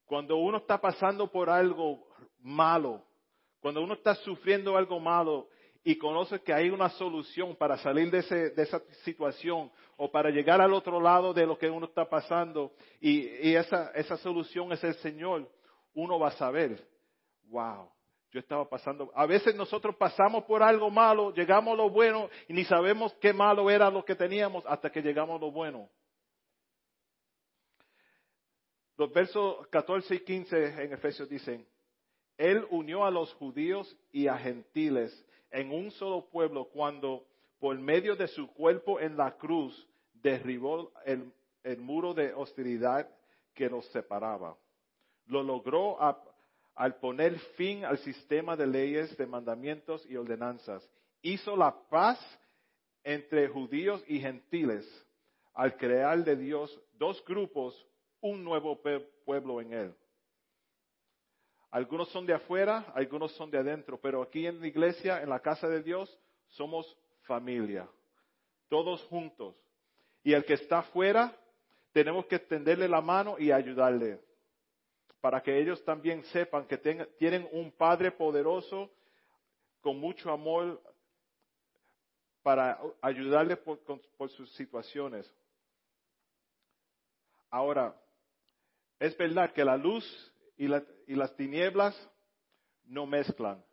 Cuando 0.05 0.37
uno 0.37 0.59
está 0.59 0.81
pasando 0.81 1.31
por 1.31 1.51
algo 1.51 2.09
malo, 2.41 3.05
cuando 3.61 3.83
uno 3.83 3.95
está 3.95 4.15
sufriendo 4.15 4.77
algo 4.77 4.99
malo 4.99 5.49
y 5.85 5.97
conoce 5.97 6.41
que 6.41 6.53
hay 6.53 6.71
una 6.71 6.89
solución 6.91 7.57
para 7.57 7.79
salir 7.79 8.11
de, 8.11 8.19
esa 8.57 8.81
situación 9.05 9.71
o 9.97 10.11
para 10.11 10.31
llegar 10.31 10.61
al 10.61 10.73
otro 10.73 11.01
lado 11.01 11.33
de 11.33 11.47
lo 11.47 11.59
que 11.59 11.71
uno 11.71 11.87
está 11.87 12.09
pasando 12.09 12.73
y, 13.01 13.55
esa, 13.55 13.91
esa 13.93 14.17
solución 14.19 14.73
es 14.73 14.83
el 14.85 14.95
Señor, 14.97 15.51
uno 15.95 16.19
va 16.19 16.29
a 16.29 16.33
saber, 16.33 16.87
wow, 17.45 17.91
yo 18.31 18.41
estaba 18.41 18.69
pasando, 18.69 19.11
a 19.15 19.27
veces 19.27 19.55
nosotros 19.55 19.97
pasamos 19.97 20.45
por 20.45 20.63
algo 20.63 20.91
malo, 20.91 21.33
llegamos 21.33 21.75
a 21.75 21.77
lo 21.77 21.91
bueno 21.91 22.29
y 22.47 22.53
ni 22.53 22.65
sabemos 22.65 23.15
qué 23.21 23.33
malo 23.33 23.71
era 23.71 23.91
lo 23.91 24.05
que 24.05 24.15
teníamos 24.15 24.65
hasta 24.67 24.91
que 24.91 25.01
llegamos 25.01 25.37
a 25.37 25.45
lo 25.45 25.51
bueno. 25.51 25.89
Los 28.97 29.13
versos 29.13 29.67
14 29.69 30.17
y 30.17 30.21
15 30.21 30.83
en 30.83 30.93
Efesios 30.93 31.29
dicen, 31.29 31.67
Él 32.37 32.67
unió 32.71 33.05
a 33.05 33.11
los 33.11 33.33
judíos 33.35 33.97
y 34.13 34.27
a 34.27 34.37
gentiles 34.37 35.25
en 35.51 35.73
un 35.73 35.91
solo 35.93 36.29
pueblo 36.29 36.67
cuando 36.67 37.25
por 37.59 37.79
medio 37.79 38.17
de 38.17 38.29
su 38.29 38.53
cuerpo 38.53 39.01
en 39.01 39.17
la 39.17 39.37
cruz 39.37 39.89
derribó 40.15 40.93
el, 41.05 41.33
muro 41.79 42.15
de 42.15 42.33
hostilidad 42.33 43.09
que 43.55 43.69
nos 43.69 43.85
separaba. 43.87 44.57
Lo 45.27 45.43
logró 45.43 46.01
al 46.79 46.95
poner 47.01 47.37
fin 47.57 47.85
al 47.85 47.99
sistema 47.99 48.55
de 48.55 48.65
leyes, 48.65 49.17
de 49.17 49.27
mandamientos 49.27 50.07
y 50.09 50.15
ordenanzas. 50.15 50.89
Hizo 51.23 51.57
la 51.57 51.75
paz 51.91 52.21
entre 53.03 53.49
judíos 53.49 54.01
y 54.07 54.21
gentiles 54.21 54.87
al 55.55 55.77
crear 55.77 56.23
de 56.23 56.37
Dios 56.37 56.81
dos 56.93 57.23
grupos 57.25 57.75
un 58.21 58.45
nuevo 58.45 58.81
pueblo 59.25 59.61
en 59.61 59.73
Él. 59.73 59.95
Algunos 61.73 62.11
son 62.11 62.25
de 62.27 62.35
afuera, 62.35 62.87
algunos 62.95 63.33
son 63.33 63.51
de 63.51 63.59
adentro, 63.59 63.99
pero 64.01 64.23
aquí 64.23 64.47
en 64.47 64.61
la 64.61 64.69
iglesia, 64.69 65.21
en 65.21 65.31
la 65.31 65.41
casa 65.41 65.69
de 65.69 65.83
Dios, 65.83 66.17
somos 66.47 66.97
familia, 67.23 67.89
todos 68.69 69.03
juntos. 69.07 69.57
Y 70.23 70.33
el 70.33 70.45
que 70.45 70.55
está 70.55 70.79
afuera, 70.79 71.37
tenemos 71.93 72.27
que 72.27 72.37
extenderle 72.37 72.87
la 72.87 73.01
mano 73.01 73.35
y 73.37 73.51
ayudarle, 73.51 74.21
para 75.21 75.43
que 75.43 75.59
ellos 75.59 75.85
también 75.85 76.25
sepan 76.25 76.67
que 76.67 76.79
tienen 76.79 77.49
un 77.53 77.73
Padre 77.73 78.13
poderoso 78.13 78.91
con 79.81 79.99
mucho 79.99 80.31
amor 80.31 80.81
para 82.43 82.81
ayudarle 83.03 83.57
por 83.57 84.31
sus 84.31 84.51
situaciones. 84.55 85.31
Ahora, 87.51 87.95
es 88.99 89.17
verdad 89.17 89.53
que 89.53 89.65
la 89.65 89.77
luz 89.77 90.05
y, 90.57 90.67
las 90.67 91.37
tinieblas 91.37 91.97
no 92.85 93.07
mezclan. 93.07 93.65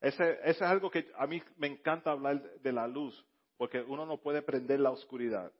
Ese, 0.00 0.38
es 0.44 0.60
algo 0.62 0.90
que 0.90 1.10
a 1.16 1.26
mí 1.26 1.42
me 1.56 1.68
encanta 1.68 2.10
hablar 2.10 2.42
de 2.60 2.72
la 2.72 2.88
luz, 2.88 3.24
porque 3.56 3.80
uno 3.80 4.06
no 4.06 4.18
puede 4.18 4.42
prender 4.42 4.80
la 4.80 4.90
oscuridad, 4.90 5.52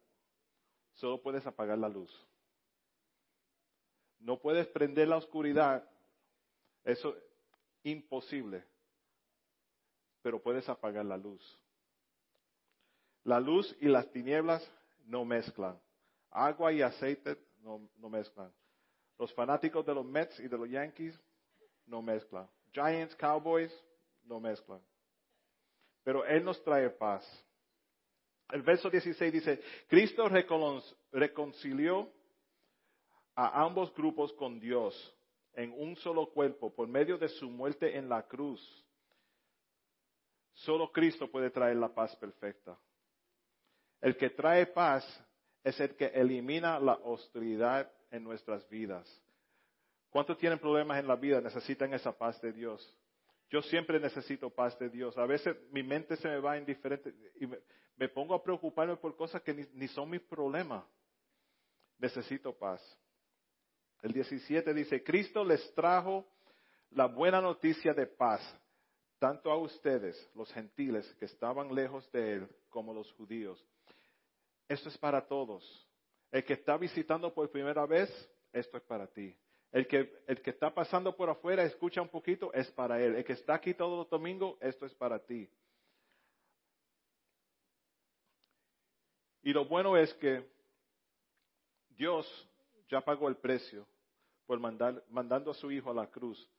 solo 0.95 1.23
puedes 1.23 1.47
apagar 1.47 1.79
la 1.79 1.89
luz. 1.89 2.11
No 4.23 4.39
puedes 4.39 4.67
prender 4.69 5.09
la 5.09 5.17
oscuridad, 5.17 5.85
eso 6.85 7.17
es 7.17 7.23
imposible, 7.83 8.65
pero 10.23 10.41
puedes 10.41 10.69
apagar 10.69 11.05
la 11.05 11.17
luz. 11.17 11.43
La 13.25 13.41
luz 13.41 13.77
y 13.81 13.89
las 13.89 14.11
tinieblas 14.13 14.69
no 15.05 15.25
mezclan. 15.25 15.79
Agua 16.31 16.73
y 16.73 16.83
aceite 16.83 17.37
no 17.63 18.09
mezclan. 18.09 18.53
Los 19.19 19.33
fanáticos 19.35 19.85
de 19.85 19.95
los 19.95 20.05
Mets 20.05 20.39
y 20.41 20.49
de 20.49 20.59
los 20.59 20.69
Yankees 20.69 21.21
no 21.87 22.01
mezclan. 22.01 22.49
Giants, 22.73 23.15
Cowboys, 23.17 23.73
no 24.25 24.41
mezclan. 24.41 24.81
Pero 26.05 26.25
Él 26.25 26.45
nos 26.45 26.63
trae 26.63 26.91
paz. 26.91 27.25
El 28.51 28.63
verso 28.63 28.91
16 28.91 29.33
dice, 29.33 29.61
Cristo 29.89 30.29
reconcilió 31.13 32.13
a 33.35 33.63
ambos 33.63 33.95
grupos 33.95 34.33
con 34.35 34.61
Dios 34.61 34.95
en 35.55 35.73
un 35.77 35.97
solo 35.97 36.31
cuerpo 36.31 36.75
por 36.75 36.89
medio 36.89 37.19
de 37.19 37.29
su 37.29 37.51
muerte 37.51 37.97
en 37.97 38.09
la 38.09 38.27
cruz. 38.27 38.61
Solo 40.55 40.91
Cristo 40.93 41.31
puede 41.31 41.51
traer 41.51 41.77
la 41.77 41.89
paz 41.89 42.15
perfecta. 42.17 42.79
El 44.01 44.17
que 44.17 44.31
trae 44.31 44.67
paz 44.67 45.05
es 45.65 45.79
el 45.81 45.95
que 45.97 46.07
elimina 46.07 46.79
la 46.79 46.95
hostilidad 46.95 47.91
en 48.11 48.25
nuestras 48.25 48.69
vidas. 48.69 49.09
¿Cuántos 50.11 50.37
tienen 50.37 50.59
problemas 50.59 50.99
en 50.99 51.07
la 51.07 51.17
vida? 51.17 51.41
Necesitan 51.41 51.95
esa 51.95 52.17
paz 52.17 52.41
de 52.43 52.53
Dios. 52.53 52.95
Yo 53.49 53.63
siempre 53.63 54.01
necesito 54.01 54.51
paz 54.51 54.79
de 54.79 54.91
Dios. 54.91 55.17
A 55.17 55.27
veces 55.27 55.57
mi 55.71 55.83
mente 55.83 56.17
se 56.17 56.29
me 56.29 56.39
va 56.39 56.57
en 56.57 56.67
diferentes 56.67 57.15
y 57.41 57.47
me, 57.47 58.09
pongo 58.09 58.35
a 58.35 58.43
preocuparme 58.43 58.97
por 58.97 59.17
cosas 59.17 59.41
que 59.43 59.55
ni, 59.73 59.89
son 59.89 60.11
mis 60.11 60.21
problemas. 60.23 60.85
Necesito 61.99 62.53
paz. 62.53 62.81
El 64.03 64.13
17 64.13 64.75
dice, 64.75 65.03
Cristo 65.05 65.45
les 65.45 65.73
trajo 65.75 66.27
la 66.91 67.07
buena 67.07 67.41
noticia 67.41 67.95
de 67.95 68.07
paz, 68.07 68.43
tanto 69.19 69.51
a 69.51 69.57
ustedes, 69.57 70.31
los 70.35 70.53
gentiles, 70.53 71.07
que 71.21 71.27
estaban 71.27 71.73
lejos 71.73 72.11
de 72.11 72.35
Él, 72.35 72.49
como 72.69 72.93
los 72.93 73.11
judíos. 73.13 73.65
Esto 74.69 74.89
es 74.89 74.99
para 74.99 75.25
todos. 75.25 75.65
El 76.33 76.45
que 76.45 76.55
está 76.55 76.77
visitando 76.77 77.33
por 77.33 77.49
primera 77.51 77.87
vez, 77.87 78.11
esto 78.53 78.77
es 78.77 78.83
para 78.83 79.07
ti. 79.07 79.37
El 79.71 79.87
que, 79.87 80.13
el 80.27 80.43
que 80.43 80.51
está 80.51 80.75
pasando 80.75 81.17
por 81.17 81.31
afuera, 81.31 81.63
escucha 81.63 82.03
un 82.03 82.09
poquito, 82.09 82.53
es 82.53 82.71
para 82.73 83.01
él. 83.01 83.15
El 83.15 83.25
que 83.25 83.35
está 83.35 83.55
aquí 83.55 83.73
todos 83.73 83.99
los 83.99 84.11
domingos, 84.11 84.59
esto 84.61 84.85
es 84.85 84.95
para 84.95 85.21
ti. 85.21 85.49
Y 89.45 89.53
lo 89.53 89.65
bueno 89.65 89.97
es 89.97 90.13
que 90.15 90.45
Dios 91.91 92.27
ya 92.89 93.01
pagó 93.01 93.29
el 93.29 93.37
precio 93.37 93.87
por 94.53 94.61
mandando 95.09 95.51
a 95.51 95.55
su 95.55 95.71
Hijo 95.73 95.91
a 95.91 95.95
la 95.95 96.11
cruz. 96.11 96.51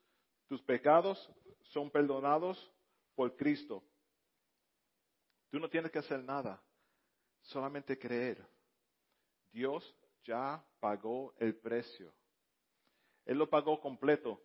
Tus 0.47 0.59
pecados 0.63 1.31
son 1.61 1.91
perdonados 1.91 2.57
por 3.13 3.35
Cristo. 3.35 3.83
Tú 5.51 5.59
no 5.59 5.69
tienes 5.69 5.91
que 5.91 5.99
hacer 5.99 6.23
nada, 6.23 6.59
solamente 7.41 7.99
creer. 7.99 8.43
Dios 9.51 9.95
ya 10.23 10.65
pagó 10.79 11.35
el 11.37 11.55
precio. 11.55 12.11
Él 13.25 13.37
lo 13.37 13.47
pagó 13.47 13.79
completo. 13.79 14.41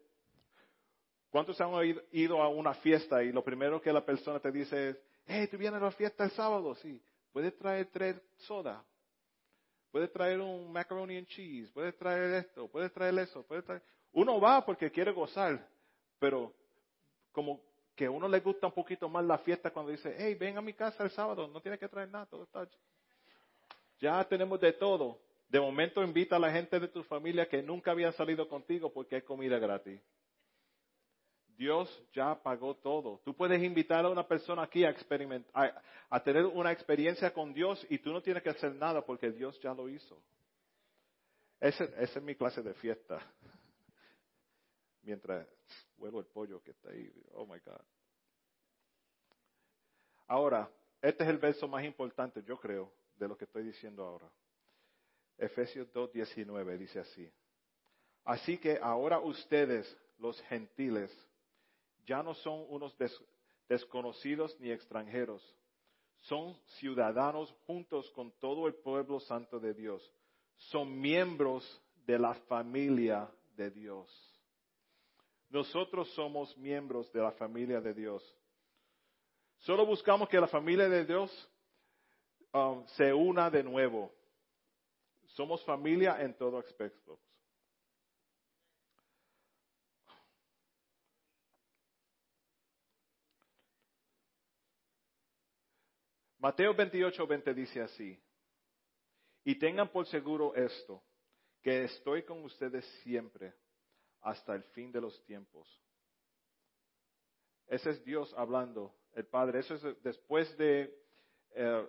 ¿Cuántos 1.30 1.58
han 1.62 1.70
ido 2.12 2.42
a 2.42 2.48
una 2.48 2.74
fiesta 2.74 3.22
y 3.22 3.32
lo 3.32 3.42
primero 3.42 3.80
que 3.80 3.94
la 3.94 4.04
persona 4.04 4.40
te 4.40 4.52
dice 4.52 4.90
es, 4.90 4.98
hey, 5.24 5.48
tú 5.50 5.56
vienes 5.56 5.80
a 5.80 5.84
la 5.86 5.92
fiesta 5.92 6.24
el 6.24 6.32
sábado? 6.32 6.74
Sí. 6.74 7.02
¿Puedes 7.32 7.56
traer 7.56 7.86
tres 7.86 8.20
soda? 8.36 8.84
¿Puedes 9.90 10.12
traer 10.12 10.40
un 10.40 10.70
macaroni 10.72 11.16
and 11.16 11.26
cheese? 11.26 11.70
¿Puedes 11.72 11.96
traer 11.96 12.44
esto? 12.44 12.68
¿Puedes 12.68 12.92
traer 12.92 13.18
eso? 13.18 13.42
¿Puedes 13.44 13.64
traer... 13.64 13.82
Uno 14.12 14.40
va 14.40 14.64
porque 14.64 14.90
quiere 14.90 15.12
gozar, 15.12 15.66
pero 16.18 16.52
como 17.32 17.60
que 17.94 18.06
a 18.06 18.10
uno 18.10 18.28
le 18.28 18.40
gusta 18.40 18.66
un 18.66 18.72
poquito 18.72 19.08
más 19.08 19.24
la 19.24 19.38
fiesta 19.38 19.70
cuando 19.70 19.92
dice, 19.92 20.14
hey, 20.18 20.34
ven 20.34 20.56
a 20.58 20.62
mi 20.62 20.72
casa 20.72 21.04
el 21.04 21.10
sábado, 21.10 21.48
no 21.48 21.60
tienes 21.60 21.80
que 21.80 21.88
traer 21.88 22.10
nada, 22.10 22.26
todo 22.26 22.44
está 22.44 22.68
ya 24.00 24.24
tenemos 24.24 24.60
de 24.60 24.72
todo. 24.72 25.20
De 25.48 25.60
momento 25.60 26.02
invita 26.02 26.36
a 26.36 26.38
la 26.38 26.52
gente 26.52 26.78
de 26.78 26.88
tu 26.88 27.02
familia 27.04 27.48
que 27.48 27.62
nunca 27.62 27.90
habían 27.90 28.12
salido 28.12 28.48
contigo 28.48 28.92
porque 28.92 29.16
hay 29.16 29.22
comida 29.22 29.58
gratis. 29.58 30.00
Dios 31.58 31.90
ya 32.12 32.40
pagó 32.40 32.76
todo. 32.76 33.20
Tú 33.24 33.34
puedes 33.34 33.60
invitar 33.60 34.04
a 34.04 34.08
una 34.08 34.26
persona 34.26 34.62
aquí 34.62 34.84
a, 34.84 34.90
experimentar, 34.90 35.82
a, 36.08 36.22
tener 36.22 36.46
una 36.46 36.70
experiencia 36.70 37.34
con 37.34 37.52
Dios 37.52 37.84
y 37.90 37.98
tú 37.98 38.12
no 38.12 38.22
tienes 38.22 38.44
que 38.44 38.50
hacer 38.50 38.76
nada 38.76 39.04
porque 39.04 39.32
Dios 39.32 39.58
ya 39.60 39.74
lo 39.74 39.88
hizo. 39.88 40.22
Esa, 41.58 41.84
es 41.84 42.22
mi 42.22 42.36
clase 42.36 42.62
de 42.62 42.72
fiesta. 42.74 43.20
Mientras 45.02 45.48
huelo 45.96 46.20
el 46.20 46.26
pollo 46.26 46.62
que 46.62 46.70
está 46.70 46.90
ahí. 46.90 47.12
Oh 47.32 47.44
my 47.44 47.58
God. 47.58 47.82
Ahora, 50.28 50.70
este 51.02 51.24
es 51.24 51.28
el 51.28 51.38
verso 51.38 51.66
más 51.66 51.84
importante, 51.84 52.40
yo 52.44 52.56
creo, 52.60 52.92
de 53.16 53.26
lo 53.26 53.36
que 53.36 53.46
estoy 53.46 53.64
diciendo 53.64 54.04
ahora. 54.04 54.30
Efesios 55.36 55.92
2.19 55.92 56.78
dice 56.78 57.00
así. 57.00 57.28
Así 58.24 58.58
que 58.58 58.78
ahora 58.80 59.18
ustedes, 59.18 59.96
los 60.18 60.40
gentiles, 60.42 61.10
ya 62.08 62.22
no 62.22 62.34
son 62.34 62.64
unos 62.70 62.96
desconocidos 63.68 64.58
ni 64.58 64.70
extranjeros, 64.70 65.42
son 66.20 66.58
ciudadanos 66.78 67.54
juntos 67.66 68.10
con 68.10 68.32
todo 68.40 68.66
el 68.66 68.74
pueblo 68.74 69.20
santo 69.20 69.60
de 69.60 69.74
Dios, 69.74 70.02
son 70.56 70.98
miembros 70.98 71.62
de 72.06 72.18
la 72.18 72.34
familia 72.34 73.30
de 73.56 73.70
Dios. 73.70 74.08
Nosotros 75.50 76.08
somos 76.14 76.56
miembros 76.56 77.12
de 77.12 77.20
la 77.20 77.32
familia 77.32 77.80
de 77.80 77.94
Dios. 77.94 78.22
Solo 79.58 79.86
buscamos 79.86 80.28
que 80.28 80.40
la 80.40 80.48
familia 80.48 80.88
de 80.88 81.04
Dios 81.04 81.50
um, 82.52 82.86
se 82.88 83.12
una 83.12 83.50
de 83.50 83.62
nuevo. 83.62 84.12
Somos 85.34 85.62
familia 85.64 86.22
en 86.22 86.34
todo 86.36 86.58
aspecto. 86.58 87.18
Mateo 96.48 96.72
28, 96.72 97.26
20 97.26 97.52
dice 97.52 97.82
así, 97.82 98.18
y 99.44 99.56
tengan 99.56 99.86
por 99.92 100.06
seguro 100.06 100.54
esto, 100.54 101.02
que 101.60 101.84
estoy 101.84 102.22
con 102.22 102.42
ustedes 102.42 102.86
siempre 103.02 103.52
hasta 104.22 104.54
el 104.54 104.62
fin 104.62 104.90
de 104.90 104.98
los 104.98 105.22
tiempos. 105.26 105.68
Ese 107.66 107.90
es 107.90 108.02
Dios 108.02 108.32
hablando, 108.34 108.94
el 109.12 109.26
Padre. 109.26 109.58
Eso 109.58 109.74
es 109.74 110.02
después 110.02 110.56
de 110.56 110.98
eh, 111.50 111.86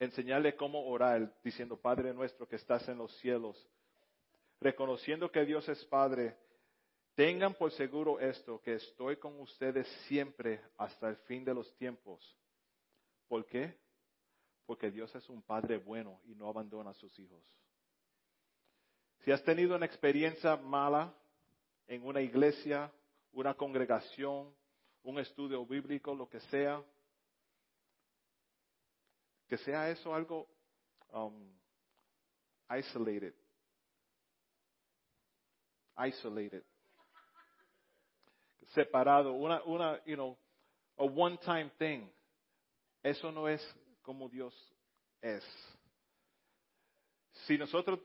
enseñarle 0.00 0.56
cómo 0.56 0.84
orar, 0.88 1.32
diciendo, 1.44 1.80
Padre 1.80 2.12
nuestro 2.12 2.48
que 2.48 2.56
estás 2.56 2.88
en 2.88 2.98
los 2.98 3.16
cielos, 3.18 3.64
reconociendo 4.60 5.30
que 5.30 5.44
Dios 5.44 5.68
es 5.68 5.84
Padre, 5.84 6.36
tengan 7.14 7.54
por 7.54 7.70
seguro 7.70 8.18
esto, 8.18 8.60
que 8.60 8.74
estoy 8.74 9.18
con 9.18 9.38
ustedes 9.38 9.86
siempre 10.08 10.60
hasta 10.76 11.08
el 11.08 11.16
fin 11.18 11.44
de 11.44 11.54
los 11.54 11.72
tiempos. 11.76 12.36
¿Por 13.28 13.44
qué? 13.46 13.78
Porque 14.66 14.90
Dios 14.90 15.14
es 15.14 15.28
un 15.28 15.42
Padre 15.42 15.76
bueno 15.76 16.20
y 16.24 16.34
no 16.34 16.48
abandona 16.48 16.90
a 16.90 16.94
sus 16.94 17.16
hijos. 17.18 17.42
Si 19.20 19.30
has 19.30 19.42
tenido 19.44 19.76
una 19.76 19.86
experiencia 19.86 20.56
mala 20.56 21.14
en 21.86 22.04
una 22.04 22.20
iglesia, 22.20 22.90
una 23.32 23.54
congregación, 23.54 24.54
un 25.02 25.18
estudio 25.18 25.64
bíblico, 25.66 26.14
lo 26.14 26.28
que 26.28 26.40
sea, 26.40 26.82
que 29.48 29.58
sea 29.58 29.90
eso 29.90 30.14
algo 30.14 30.48
um, 31.12 31.50
isolated. 32.70 33.34
Isolated. 35.96 36.62
Separado, 38.74 39.32
una, 39.32 39.62
una, 39.64 40.04
you 40.04 40.14
know, 40.14 40.36
a 40.98 41.04
one-time 41.04 41.70
thing. 41.78 42.08
Eso 43.02 43.30
no 43.32 43.48
es 43.48 43.62
como 44.02 44.28
Dios 44.28 44.54
es. 45.20 45.44
Si 47.46 47.56
nosotros, 47.56 48.00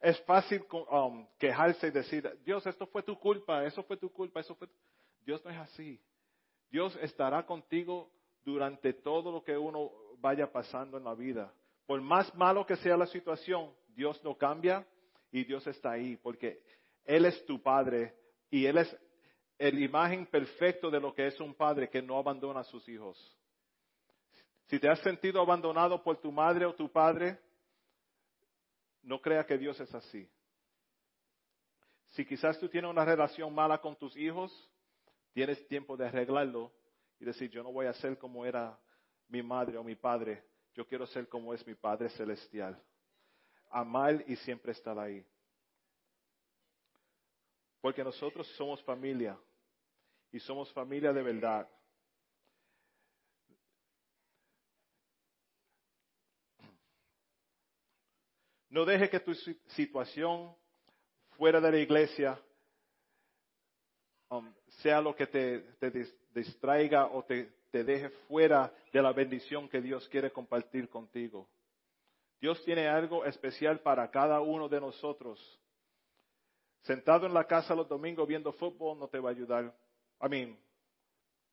es 0.00 0.20
fácil 0.22 0.64
um, 0.90 1.26
quejarse 1.38 1.88
y 1.88 1.90
decir, 1.90 2.30
Dios, 2.44 2.66
esto 2.66 2.86
fue 2.86 3.02
tu 3.02 3.18
culpa, 3.18 3.64
eso 3.64 3.82
fue 3.84 3.96
tu 3.96 4.10
culpa, 4.12 4.40
eso 4.40 4.54
fue... 4.54 4.68
Dios 5.24 5.42
no 5.44 5.50
es 5.50 5.56
así. 5.56 6.00
Dios 6.70 6.94
estará 7.00 7.46
contigo 7.46 8.10
durante 8.44 8.92
todo 8.92 9.32
lo 9.32 9.42
que 9.42 9.56
uno 9.56 9.90
vaya 10.18 10.50
pasando 10.50 10.98
en 10.98 11.04
la 11.04 11.14
vida. 11.14 11.52
Por 11.86 12.00
más 12.00 12.34
malo 12.34 12.66
que 12.66 12.76
sea 12.76 12.96
la 12.96 13.06
situación, 13.06 13.72
Dios 13.94 14.22
no 14.24 14.36
cambia 14.36 14.86
y 15.30 15.44
Dios 15.44 15.66
está 15.66 15.92
ahí, 15.92 16.16
porque 16.16 16.60
Él 17.04 17.24
es 17.24 17.44
tu 17.46 17.62
Padre 17.62 18.14
y 18.50 18.66
Él 18.66 18.78
es 18.78 18.96
el 19.58 19.82
imagen 19.82 20.26
perfecto 20.26 20.90
de 20.90 21.00
lo 21.00 21.14
que 21.14 21.26
es 21.26 21.40
un 21.40 21.54
padre 21.54 21.88
que 21.88 22.02
no 22.02 22.18
abandona 22.18 22.60
a 22.60 22.64
sus 22.64 22.88
hijos. 22.88 23.16
Si 24.66 24.78
te 24.78 24.88
has 24.88 25.00
sentido 25.00 25.40
abandonado 25.40 26.02
por 26.02 26.20
tu 26.20 26.32
madre 26.32 26.64
o 26.64 26.74
tu 26.74 26.90
padre, 26.90 27.38
no 29.02 29.20
crea 29.20 29.44
que 29.44 29.58
Dios 29.58 29.78
es 29.80 29.94
así. 29.94 30.28
Si 32.10 32.24
quizás 32.24 32.58
tú 32.58 32.68
tienes 32.68 32.90
una 32.90 33.04
relación 33.04 33.54
mala 33.54 33.78
con 33.80 33.96
tus 33.96 34.16
hijos, 34.16 34.52
tienes 35.32 35.66
tiempo 35.66 35.96
de 35.96 36.06
arreglarlo 36.06 36.72
y 37.18 37.24
decir, 37.24 37.50
yo 37.50 37.62
no 37.62 37.72
voy 37.72 37.86
a 37.86 37.92
ser 37.94 38.18
como 38.18 38.46
era 38.46 38.78
mi 39.28 39.42
madre 39.42 39.76
o 39.76 39.84
mi 39.84 39.96
padre, 39.96 40.44
yo 40.74 40.86
quiero 40.86 41.06
ser 41.06 41.28
como 41.28 41.54
es 41.54 41.64
mi 41.66 41.74
Padre 41.74 42.08
Celestial. 42.10 42.80
Amar 43.70 44.24
y 44.26 44.36
siempre 44.36 44.72
estar 44.72 44.98
ahí. 44.98 45.24
Porque 47.80 48.02
nosotros 48.02 48.46
somos 48.56 48.82
familia 48.82 49.38
y 50.32 50.40
somos 50.40 50.72
familia 50.72 51.12
de 51.12 51.22
verdad. 51.22 51.68
No 58.74 58.84
deje 58.84 59.08
que 59.08 59.20
tu 59.20 59.32
situación 59.68 60.52
fuera 61.36 61.60
de 61.60 61.70
la 61.70 61.78
iglesia 61.78 62.36
um, 64.30 64.52
sea 64.82 65.00
lo 65.00 65.14
que 65.14 65.28
te, 65.28 65.64
distraiga 66.34 67.06
o 67.06 67.22
te, 67.22 67.52
te 67.70 67.84
deje 67.84 68.08
fuera 68.26 68.74
de 68.92 69.00
la 69.00 69.12
bendición 69.12 69.68
que 69.68 69.80
Dios 69.80 70.08
quiere 70.08 70.32
compartir 70.32 70.88
contigo. 70.88 71.48
Dios 72.40 72.60
tiene 72.64 72.88
algo 72.88 73.24
especial 73.24 73.78
para 73.78 74.10
cada 74.10 74.40
uno 74.40 74.68
de 74.68 74.80
nosotros. 74.80 75.38
Sentado 76.82 77.26
en 77.26 77.34
la 77.34 77.46
casa 77.46 77.76
los 77.76 77.88
domingos 77.88 78.26
viendo 78.26 78.52
fútbol 78.54 78.98
no 78.98 79.06
te 79.06 79.20
va 79.20 79.28
a 79.28 79.32
ayudar. 79.34 79.72
I 80.20 80.28
mean, 80.28 80.58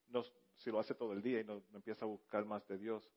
no, 0.08 0.24
si 0.56 0.72
lo 0.72 0.80
hace 0.80 0.96
todo 0.96 1.14
el 1.14 1.22
día 1.22 1.42
y 1.42 1.44
no 1.44 1.62
empieza 1.76 2.04
a 2.04 2.08
buscar 2.08 2.44
más 2.46 2.68
de 2.68 2.80
Dios. 2.80 3.08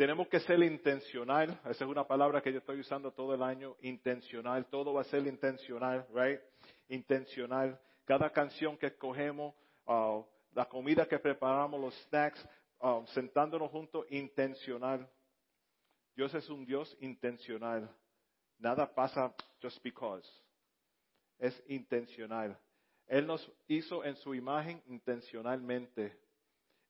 Tenemos 0.00 0.28
que 0.28 0.40
ser 0.40 0.62
intencional. 0.62 1.60
Esa 1.62 1.84
es 1.84 1.90
una 1.90 2.06
palabra 2.06 2.40
que 2.40 2.50
yo 2.50 2.60
estoy 2.60 2.80
usando 2.80 3.12
todo 3.12 3.34
el 3.34 3.42
año. 3.42 3.76
Intencional. 3.82 4.64
Todo 4.64 4.94
va 4.94 5.02
a 5.02 5.04
ser 5.04 5.26
intencional, 5.26 6.06
right? 6.14 6.40
Intencional. 6.88 7.78
Cada 8.06 8.30
canción 8.30 8.78
que 8.78 8.86
escogemos, 8.86 9.54
uh, 9.84 10.24
la 10.52 10.64
comida 10.64 11.06
que 11.06 11.18
preparamos, 11.18 11.78
los 11.78 11.94
snacks, 12.04 12.42
uh, 12.78 13.04
sentándonos 13.08 13.70
juntos, 13.70 14.06
intencional. 14.08 15.06
Dios 16.16 16.32
es 16.32 16.48
un 16.48 16.64
Dios 16.64 16.96
intencional. 17.00 17.94
Nada 18.56 18.94
pasa 18.94 19.34
just 19.60 19.82
because. 19.82 20.26
Es 21.38 21.62
intencional. 21.68 22.58
Él 23.06 23.26
nos 23.26 23.52
hizo 23.68 24.02
en 24.02 24.16
su 24.16 24.34
imagen 24.34 24.82
intencionalmente. 24.86 26.18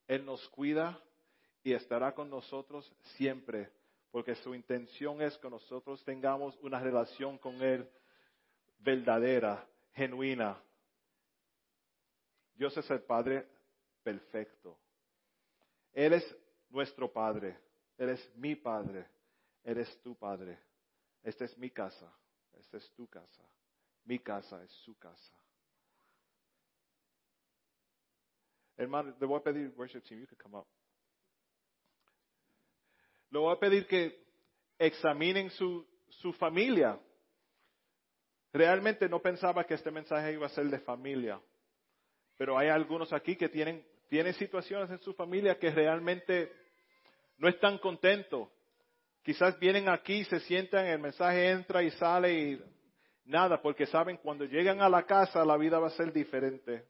Él 0.07 0.25
nos 0.25 0.49
cuida, 0.51 1.03
y 1.63 1.73
estará 1.73 2.15
con 2.15 2.31
nosotros 2.31 2.91
siempre, 3.17 3.71
porque 4.11 4.35
su 4.37 4.55
intención 4.55 5.21
es 5.23 5.37
que 5.39 5.51
nosotros 5.51 6.03
tengamos 6.05 6.57
una 6.63 6.81
relación 6.81 7.39
con 7.39 7.61
Él 7.63 7.89
verdadera, 8.79 9.67
genuina. 9.93 10.61
Dios 12.55 12.77
es 12.77 12.91
el 12.91 13.03
Padre 13.03 13.47
perfecto. 14.03 14.79
Él 15.93 16.15
es 16.15 16.37
nuestro 16.71 17.13
Padre, 17.13 17.59
Él 17.99 18.11
es 18.11 18.37
mi 18.37 18.55
Padre, 18.57 19.07
Él 19.65 19.79
es 19.79 20.01
tu 20.03 20.17
Padre. 20.17 20.59
Esta 21.23 21.45
es 21.45 21.57
mi 21.59 21.71
casa, 21.71 22.11
esta 22.59 22.79
es 22.79 22.91
tu 22.93 23.07
casa, 23.07 23.43
mi 24.05 24.19
casa 24.19 24.63
es 24.63 24.71
su 24.85 24.97
casa. 24.99 25.37
Hermano, 28.77 29.15
le 29.21 29.27
voy 29.27 29.39
a 29.39 29.43
pedir, 29.43 29.75
worship 29.77 30.01
team, 30.01 30.21
you 30.21 30.27
could 30.27 30.41
come 30.43 30.57
up. 30.57 30.67
Le 33.31 33.39
voy 33.39 33.55
a 33.55 33.59
pedir 33.59 33.87
que 33.87 34.19
examinen 34.79 35.51
su, 35.51 35.87
su 36.09 36.33
familia. 36.33 36.99
Realmente 38.53 39.09
no 39.09 39.21
pensaba 39.21 39.65
que 39.65 39.75
este 39.75 39.91
mensaje 39.91 40.33
iba 40.33 40.47
a 40.47 40.51
ser 40.51 40.67
de 40.67 40.81
familia, 40.81 41.41
pero 42.37 42.59
hay 42.59 42.69
algunos 42.69 43.13
aquí 43.13 43.37
que 43.37 43.49
tienen, 43.49 43.85
tienen 44.09 44.35
situaciones 44.35 44.91
en 44.91 44.99
su 45.01 45.15
familia 45.15 45.59
que 45.59 45.71
realmente 45.71 46.53
no 47.39 47.49
están 47.49 47.79
contentos. 47.79 48.49
Quizás 49.23 49.59
vienen 49.61 49.89
aquí, 49.89 50.25
se 50.25 50.41
sientan, 50.41 50.87
el 50.87 50.99
mensaje 50.99 51.51
entra 51.51 51.83
y 51.83 51.91
sale 51.93 52.33
y 52.33 52.65
nada, 53.25 53.63
porque 53.63 53.87
saben 53.87 54.17
cuando 54.17 54.45
llegan 54.45 54.81
a 54.81 54.89
la 54.89 55.05
casa 55.05 55.45
la 55.45 55.57
vida 55.57 55.79
va 55.79 55.89
a 55.89 55.91
ser 55.91 56.13
diferente. 56.13 56.85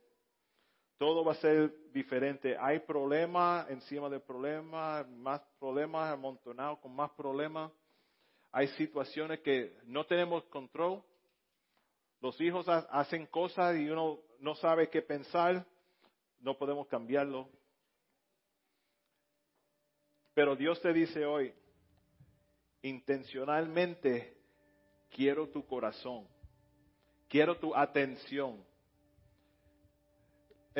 Todo 1.00 1.24
va 1.24 1.32
a 1.32 1.36
ser 1.36 1.72
diferente. 1.94 2.58
Hay 2.60 2.80
problemas 2.80 3.70
encima 3.70 4.10
de 4.10 4.20
problemas, 4.20 5.08
más 5.08 5.40
problemas 5.58 6.12
amontonados 6.12 6.78
con 6.80 6.94
más 6.94 7.10
problemas. 7.12 7.72
Hay 8.52 8.68
situaciones 8.68 9.40
que 9.40 9.78
no 9.84 10.04
tenemos 10.04 10.44
control. 10.50 11.02
Los 12.20 12.38
hijos 12.42 12.68
hacen 12.68 13.24
cosas 13.28 13.78
y 13.78 13.88
uno 13.88 14.18
no 14.40 14.54
sabe 14.56 14.90
qué 14.90 15.00
pensar. 15.00 15.64
No 16.38 16.58
podemos 16.58 16.86
cambiarlo. 16.86 17.48
Pero 20.34 20.54
Dios 20.54 20.82
te 20.82 20.92
dice 20.92 21.24
hoy, 21.24 21.54
intencionalmente 22.82 24.36
quiero 25.08 25.48
tu 25.48 25.66
corazón, 25.66 26.28
quiero 27.26 27.56
tu 27.56 27.74
atención 27.74 28.68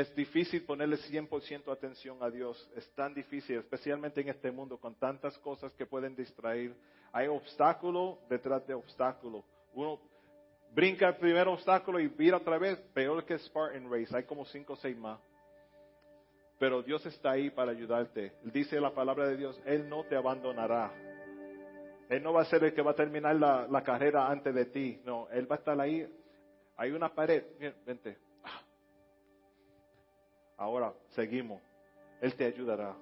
es 0.01 0.14
difícil 0.14 0.64
ponerle 0.64 0.96
100% 0.96 1.70
atención 1.72 2.22
a 2.22 2.30
Dios. 2.30 2.70
Es 2.74 2.90
tan 2.94 3.12
difícil, 3.12 3.59
especialmente 3.59 4.20
en 4.20 4.28
este 4.28 4.51
mundo, 4.51 4.78
con 4.78 4.94
tantas 4.94 5.36
cosas 5.38 5.72
que 5.74 5.86
pueden 5.86 6.16
distraer. 6.16 6.74
Hay 7.12 7.28
obstáculo 7.28 8.18
detrás 8.28 8.66
de 8.66 8.74
obstáculo. 8.74 9.44
Uno 9.74 10.01
brinca 10.72 11.09
el 11.09 11.16
primer 11.16 11.48
obstáculo 11.48 12.01
y 12.01 12.09
vira 12.09 12.38
otra 12.38 12.59
vez, 12.59 12.78
peor 12.94 13.24
que 13.24 13.38
Spartan 13.38 13.90
Race. 13.90 14.16
Hay 14.16 14.24
como 14.24 14.44
cinco 14.46 14.72
o 14.72 14.76
seis 14.76 14.96
más. 14.96 15.20
Pero 16.59 16.82
Dios 16.82 17.05
está 17.07 17.32
ahí 17.32 17.51
para 17.51 17.72
ayudarte. 17.72 18.32
Dice 18.44 18.80
la 18.80 18.94
palabra 18.94 19.28
de 19.28 19.36
Dios, 19.36 19.61
Él 19.64 19.88
no 19.88 20.05
te 20.05 20.16
abandonará. 20.16 20.92
Él 22.09 22.22
no 22.22 22.32
va 22.32 22.42
a 22.42 22.46
ser 22.46 22.64
el 22.64 22.74
que 22.74 22.82
va 22.82 22.92
a 22.92 22.96
terminar 22.96 23.36
la, 23.36 23.66
la 23.68 23.82
carrera 23.82 24.28
antes 24.28 24.55
de 24.55 24.64
ti. 24.66 25.01
No, 25.05 25.28
Él 25.30 25.51
va 25.51 25.57
a 25.57 25.59
estar 25.59 25.80
ahí. 25.80 26.07
Hay 26.76 26.90
una 26.90 27.14
pared. 27.14 27.44
vente 27.84 28.30
Ahora 30.61 30.93
seguimos. 31.09 31.59
Él 32.21 32.35
te 32.35 32.45
ayudará. 32.45 32.95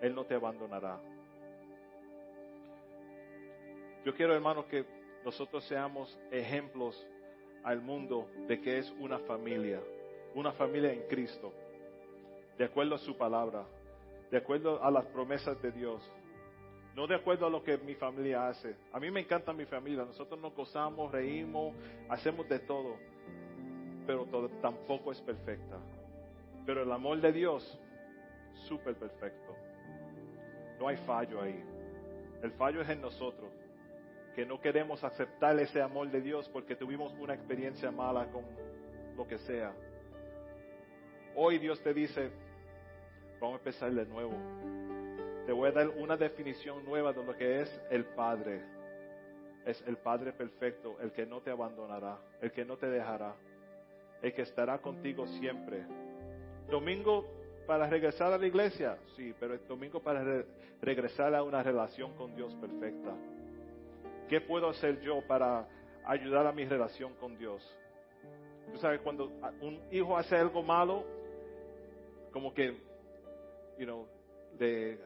Él 0.00 0.14
no 0.14 0.24
te 0.24 0.34
abandonará. 0.34 0.98
Yo 4.06 4.14
quiero, 4.14 4.34
hermanos, 4.34 4.64
que 4.64 4.86
nosotros 5.22 5.64
seamos 5.66 6.18
ejemplos 6.30 7.06
al 7.62 7.82
mundo 7.82 8.26
de 8.48 8.58
que 8.62 8.78
es 8.78 8.90
una 8.98 9.18
familia, 9.20 9.80
una 10.34 10.52
familia 10.52 10.92
en 10.92 11.02
Cristo, 11.08 11.52
de 12.56 12.64
acuerdo 12.64 12.94
a 12.94 12.98
su 12.98 13.16
palabra, 13.18 13.64
de 14.30 14.38
acuerdo 14.38 14.82
a 14.82 14.90
las 14.90 15.04
promesas 15.06 15.60
de 15.60 15.70
Dios, 15.72 16.02
no 16.96 17.06
de 17.06 17.16
acuerdo 17.16 17.46
a 17.46 17.50
lo 17.50 17.62
que 17.62 17.76
mi 17.76 17.94
familia 17.94 18.48
hace. 18.48 18.74
A 18.92 18.98
mí 18.98 19.10
me 19.10 19.20
encanta 19.20 19.52
mi 19.52 19.66
familia, 19.66 20.04
nosotros 20.04 20.40
nos 20.40 20.54
gozamos, 20.54 21.12
reímos, 21.12 21.74
hacemos 22.08 22.48
de 22.48 22.60
todo, 22.60 22.96
pero 24.06 24.26
tampoco 24.62 25.12
es 25.12 25.20
perfecta. 25.20 25.78
Pero 26.64 26.82
el 26.82 26.92
amor 26.92 27.20
de 27.20 27.32
Dios, 27.32 27.78
súper 28.68 28.94
perfecto. 28.94 29.56
No 30.78 30.88
hay 30.88 30.96
fallo 30.98 31.40
ahí. 31.40 31.62
El 32.42 32.52
fallo 32.52 32.82
es 32.82 32.88
en 32.88 33.00
nosotros, 33.00 33.50
que 34.34 34.46
no 34.46 34.60
queremos 34.60 35.02
aceptar 35.04 35.58
ese 35.58 35.80
amor 35.80 36.10
de 36.10 36.20
Dios 36.20 36.48
porque 36.48 36.74
tuvimos 36.76 37.12
una 37.18 37.34
experiencia 37.34 37.90
mala 37.90 38.26
con 38.30 38.44
lo 39.16 39.26
que 39.26 39.38
sea. 39.38 39.72
Hoy 41.34 41.58
Dios 41.58 41.80
te 41.82 41.94
dice, 41.94 42.30
vamos 43.40 43.56
a 43.56 43.58
empezar 43.58 43.92
de 43.92 44.06
nuevo. 44.06 44.34
Te 45.46 45.52
voy 45.52 45.68
a 45.68 45.72
dar 45.72 45.88
una 45.88 46.16
definición 46.16 46.84
nueva 46.84 47.12
de 47.12 47.24
lo 47.24 47.36
que 47.36 47.62
es 47.62 47.80
el 47.90 48.04
Padre. 48.04 48.62
Es 49.64 49.82
el 49.86 49.96
Padre 49.96 50.32
perfecto, 50.32 50.96
el 51.00 51.12
que 51.12 51.26
no 51.26 51.40
te 51.40 51.50
abandonará, 51.50 52.18
el 52.40 52.50
que 52.52 52.64
no 52.64 52.76
te 52.76 52.88
dejará, 52.88 53.34
el 54.20 54.32
que 54.32 54.42
estará 54.42 54.78
contigo 54.78 55.26
siempre 55.26 55.84
Domingo 56.70 57.26
para 57.66 57.88
regresar 57.88 58.32
a 58.32 58.38
la 58.38 58.46
iglesia, 58.46 58.98
sí, 59.16 59.34
pero 59.38 59.54
es 59.54 59.66
domingo 59.68 60.00
para 60.00 60.44
regresar 60.80 61.34
a 61.34 61.42
una 61.42 61.62
relación 61.62 62.14
con 62.16 62.34
Dios 62.34 62.54
perfecta. 62.56 63.14
¿Qué 64.28 64.40
puedo 64.40 64.68
hacer 64.68 65.00
yo 65.00 65.20
para 65.26 65.66
ayudar 66.04 66.46
a 66.46 66.52
mi 66.52 66.64
relación 66.64 67.14
con 67.14 67.36
Dios? 67.38 67.62
Tú 68.72 68.78
sabes, 68.78 69.00
cuando 69.00 69.30
un 69.60 69.80
hijo 69.90 70.16
hace 70.16 70.36
algo 70.36 70.62
malo, 70.62 71.04
como 72.32 72.52
que, 72.54 72.72
you 73.78 73.84
know, 73.84 74.06
de, 74.58 74.98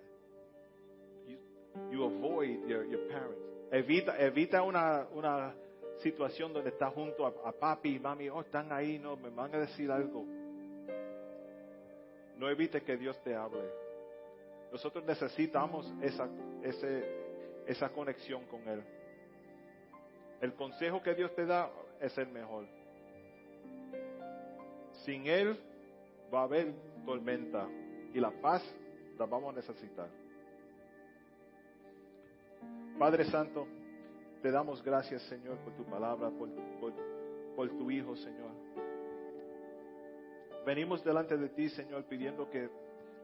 you, 1.90 2.04
avoid 2.04 2.66
your, 2.66 3.09
parents. 3.09 3.38
Evita, 3.72 4.16
evita 4.18 4.62
una, 4.62 5.07
una 5.12 5.54
situación 6.02 6.52
donde 6.52 6.70
estás 6.70 6.92
junto 6.94 7.26
a, 7.26 7.48
a 7.48 7.52
papi 7.52 7.96
y 7.96 7.98
mami, 7.98 8.28
oh, 8.28 8.42
están 8.42 8.72
ahí, 8.72 8.98
no, 8.98 9.16
me 9.16 9.30
van 9.30 9.54
a 9.54 9.59
decir 9.59 9.90
algo 9.90 10.24
no 12.39 12.49
evite 12.49 12.82
que 12.82 12.97
Dios 12.97 13.20
te 13.22 13.34
hable. 13.34 13.62
Nosotros 14.70 15.05
necesitamos 15.05 15.93
esa, 16.03 16.28
esa 17.66 17.89
conexión 17.91 18.45
con 18.47 18.66
Él. 18.68 18.82
El 20.41 20.55
consejo 20.55 21.03
que 21.03 21.14
Dios 21.14 21.34
te 21.34 21.47
da 21.47 21.70
es 22.01 22.16
el 22.18 22.28
mejor. 22.28 22.66
Sin 25.05 25.26
Él 25.26 25.59
va 26.32 26.41
a 26.41 26.45
haber 26.45 26.74
tormenta 27.05 27.68
y 28.12 28.20
la 28.20 28.30
paz 28.30 28.62
la 29.18 29.26
vamos 29.26 29.55
a 29.55 29.57
necesitar. 29.57 30.09
Padre 32.99 33.24
Santo, 33.26 33.66
te 34.43 34.51
damos 34.51 34.82
gracias, 34.82 35.22
Señor, 35.22 35.59
por 35.59 35.74
tu 35.74 35.84
palabra, 35.84 36.30
por, 36.30 36.49
por 37.55 37.68
tu 37.70 37.91
Hijo, 37.91 38.16
Señor. 38.16 38.66
Venimos 40.67 41.05
delante 41.05 41.37
de 41.37 41.49
ti, 41.51 41.69
Señor, 41.69 42.03
pidiendo 42.07 42.51
que 42.51 42.69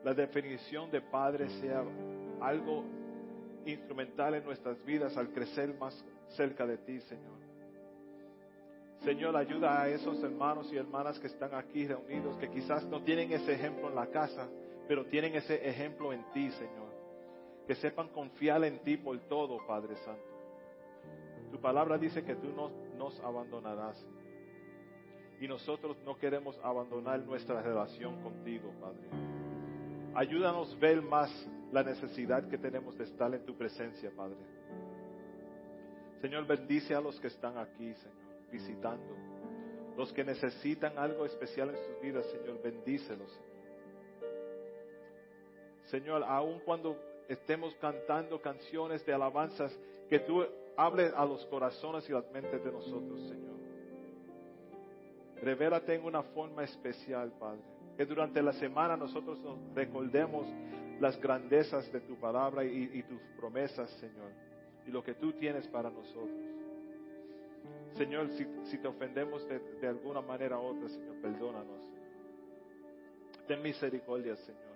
la 0.05 0.15
definición 0.15 0.93
de 0.93 1.01
Padre 1.01 1.51
sea 1.61 1.83
algo 2.41 2.85
instrumental 3.67 4.37
en 4.37 4.45
nuestras 4.45 4.83
vidas 4.85 5.17
al 5.17 5.31
crecer 5.31 5.75
más 5.75 5.93
cerca 6.37 6.65
de 6.65 6.79
ti, 6.79 7.01
Señor. 7.01 7.43
Señor, 9.01 9.37
ayuda 9.37 9.83
a 9.83 9.89
esos 9.89 10.23
hermanos 10.23 10.73
y 10.73 10.77
hermanas 10.77 11.19
que 11.19 11.27
están 11.27 11.53
aquí 11.55 11.85
reunidos, 11.85 12.37
que 12.37 12.49
quizás 12.49 12.85
no 12.85 13.03
tienen 13.03 13.33
ese 13.33 13.55
ejemplo 13.55 13.89
en 13.89 13.97
la 13.97 14.07
casa, 14.07 14.49
pero 14.87 15.05
tienen 15.07 15.35
ese 15.35 15.69
ejemplo 15.69 16.13
en 16.13 16.23
ti, 16.33 16.49
Señor. 16.53 16.93
Que 17.67 17.75
sepan 17.75 18.09
confiar 18.11 18.63
en 18.63 18.79
ti 18.85 18.97
por 18.97 19.19
todo, 19.29 19.59
Padre 19.67 19.97
Santo. 19.97 20.23
Tu 21.51 21.61
palabra 21.61 21.99
dice 21.99 22.23
que 22.23 22.37
tú 22.37 22.51
no 22.55 22.71
nos 22.97 23.19
abandonarás. 23.19 24.01
Y 25.43 25.49
nosotros 25.49 25.97
no 26.07 26.17
queremos 26.17 26.57
abandonar 26.63 27.19
nuestra 27.19 27.61
relación 27.61 28.23
contigo, 28.23 28.73
Padre. 28.81 29.09
Ayúdanos 30.15 30.79
ver 30.79 31.03
más 31.03 31.33
la 31.73 31.83
necesidad 31.83 32.49
que 32.49 32.57
tenemos 32.57 32.97
de 32.97 33.03
estar 33.03 33.35
en 33.35 33.45
tu 33.45 33.57
presencia, 33.57 34.13
Padre. 34.17 34.37
Señor, 36.21 36.47
bendice 36.47 36.95
a 36.95 37.01
los 37.01 37.19
que 37.19 37.27
están 37.27 37.59
aquí, 37.59 37.93
Señor, 37.93 38.53
visitando. 38.53 39.17
Los 39.97 40.13
que 40.13 40.23
necesitan 40.23 40.97
algo 40.97 41.27
especial 41.27 41.71
en 41.71 41.77
sus 41.77 42.01
vidas, 42.01 42.25
Señor, 42.27 42.63
bendícelos. 42.63 43.41
Señor, 45.87 46.23
aun 46.23 46.61
cuando 46.61 46.97
estemos 47.29 47.75
cantando 47.81 48.41
canciones 48.41 49.05
de 49.05 49.13
alabanzas, 49.13 49.77
que 50.09 50.21
tú 50.21 50.47
hables 50.77 51.13
a 51.17 51.25
los 51.25 51.45
corazones 51.47 52.09
y 52.09 52.13
las 52.13 52.31
mentes 52.31 52.63
de 52.63 52.71
nosotros, 52.71 53.21
Señor. 53.29 53.52
Revélate 55.43 55.95
en 55.95 56.05
una 56.05 56.23
forma 56.23 56.63
especial, 56.63 57.33
Padre. 57.39 57.61
Que 57.97 58.07
durante 58.07 58.41
la 58.41 58.53
semana 58.53 58.97
nosotros 58.97 59.41
nos 59.41 59.59
recordemos 59.75 60.47
las 61.01 61.21
grandezas 61.21 61.93
de 61.93 62.01
tu 62.01 62.15
palabra 62.17 62.65
y, 62.65 63.03
tus 63.03 63.21
promesas, 63.37 63.91
Señor. 63.99 64.31
Y 64.87 64.91
lo 64.91 65.03
que 65.03 65.15
tú 65.15 65.33
tienes 65.33 65.67
para 65.69 65.91
nosotros. 65.91 66.31
Señor, 67.97 68.29
si, 68.65 68.79
te 68.79 68.89
ofendemos 68.89 69.47
de, 69.49 69.59
de, 69.59 69.89
alguna 69.89 70.23
manera 70.23 70.59
u 70.59 70.63
otra, 70.63 70.89
Señor, 70.89 71.17
perdónanos. 71.21 71.83
Ten 73.47 73.61
misericordia, 73.63 74.37
Señor. 74.37 74.73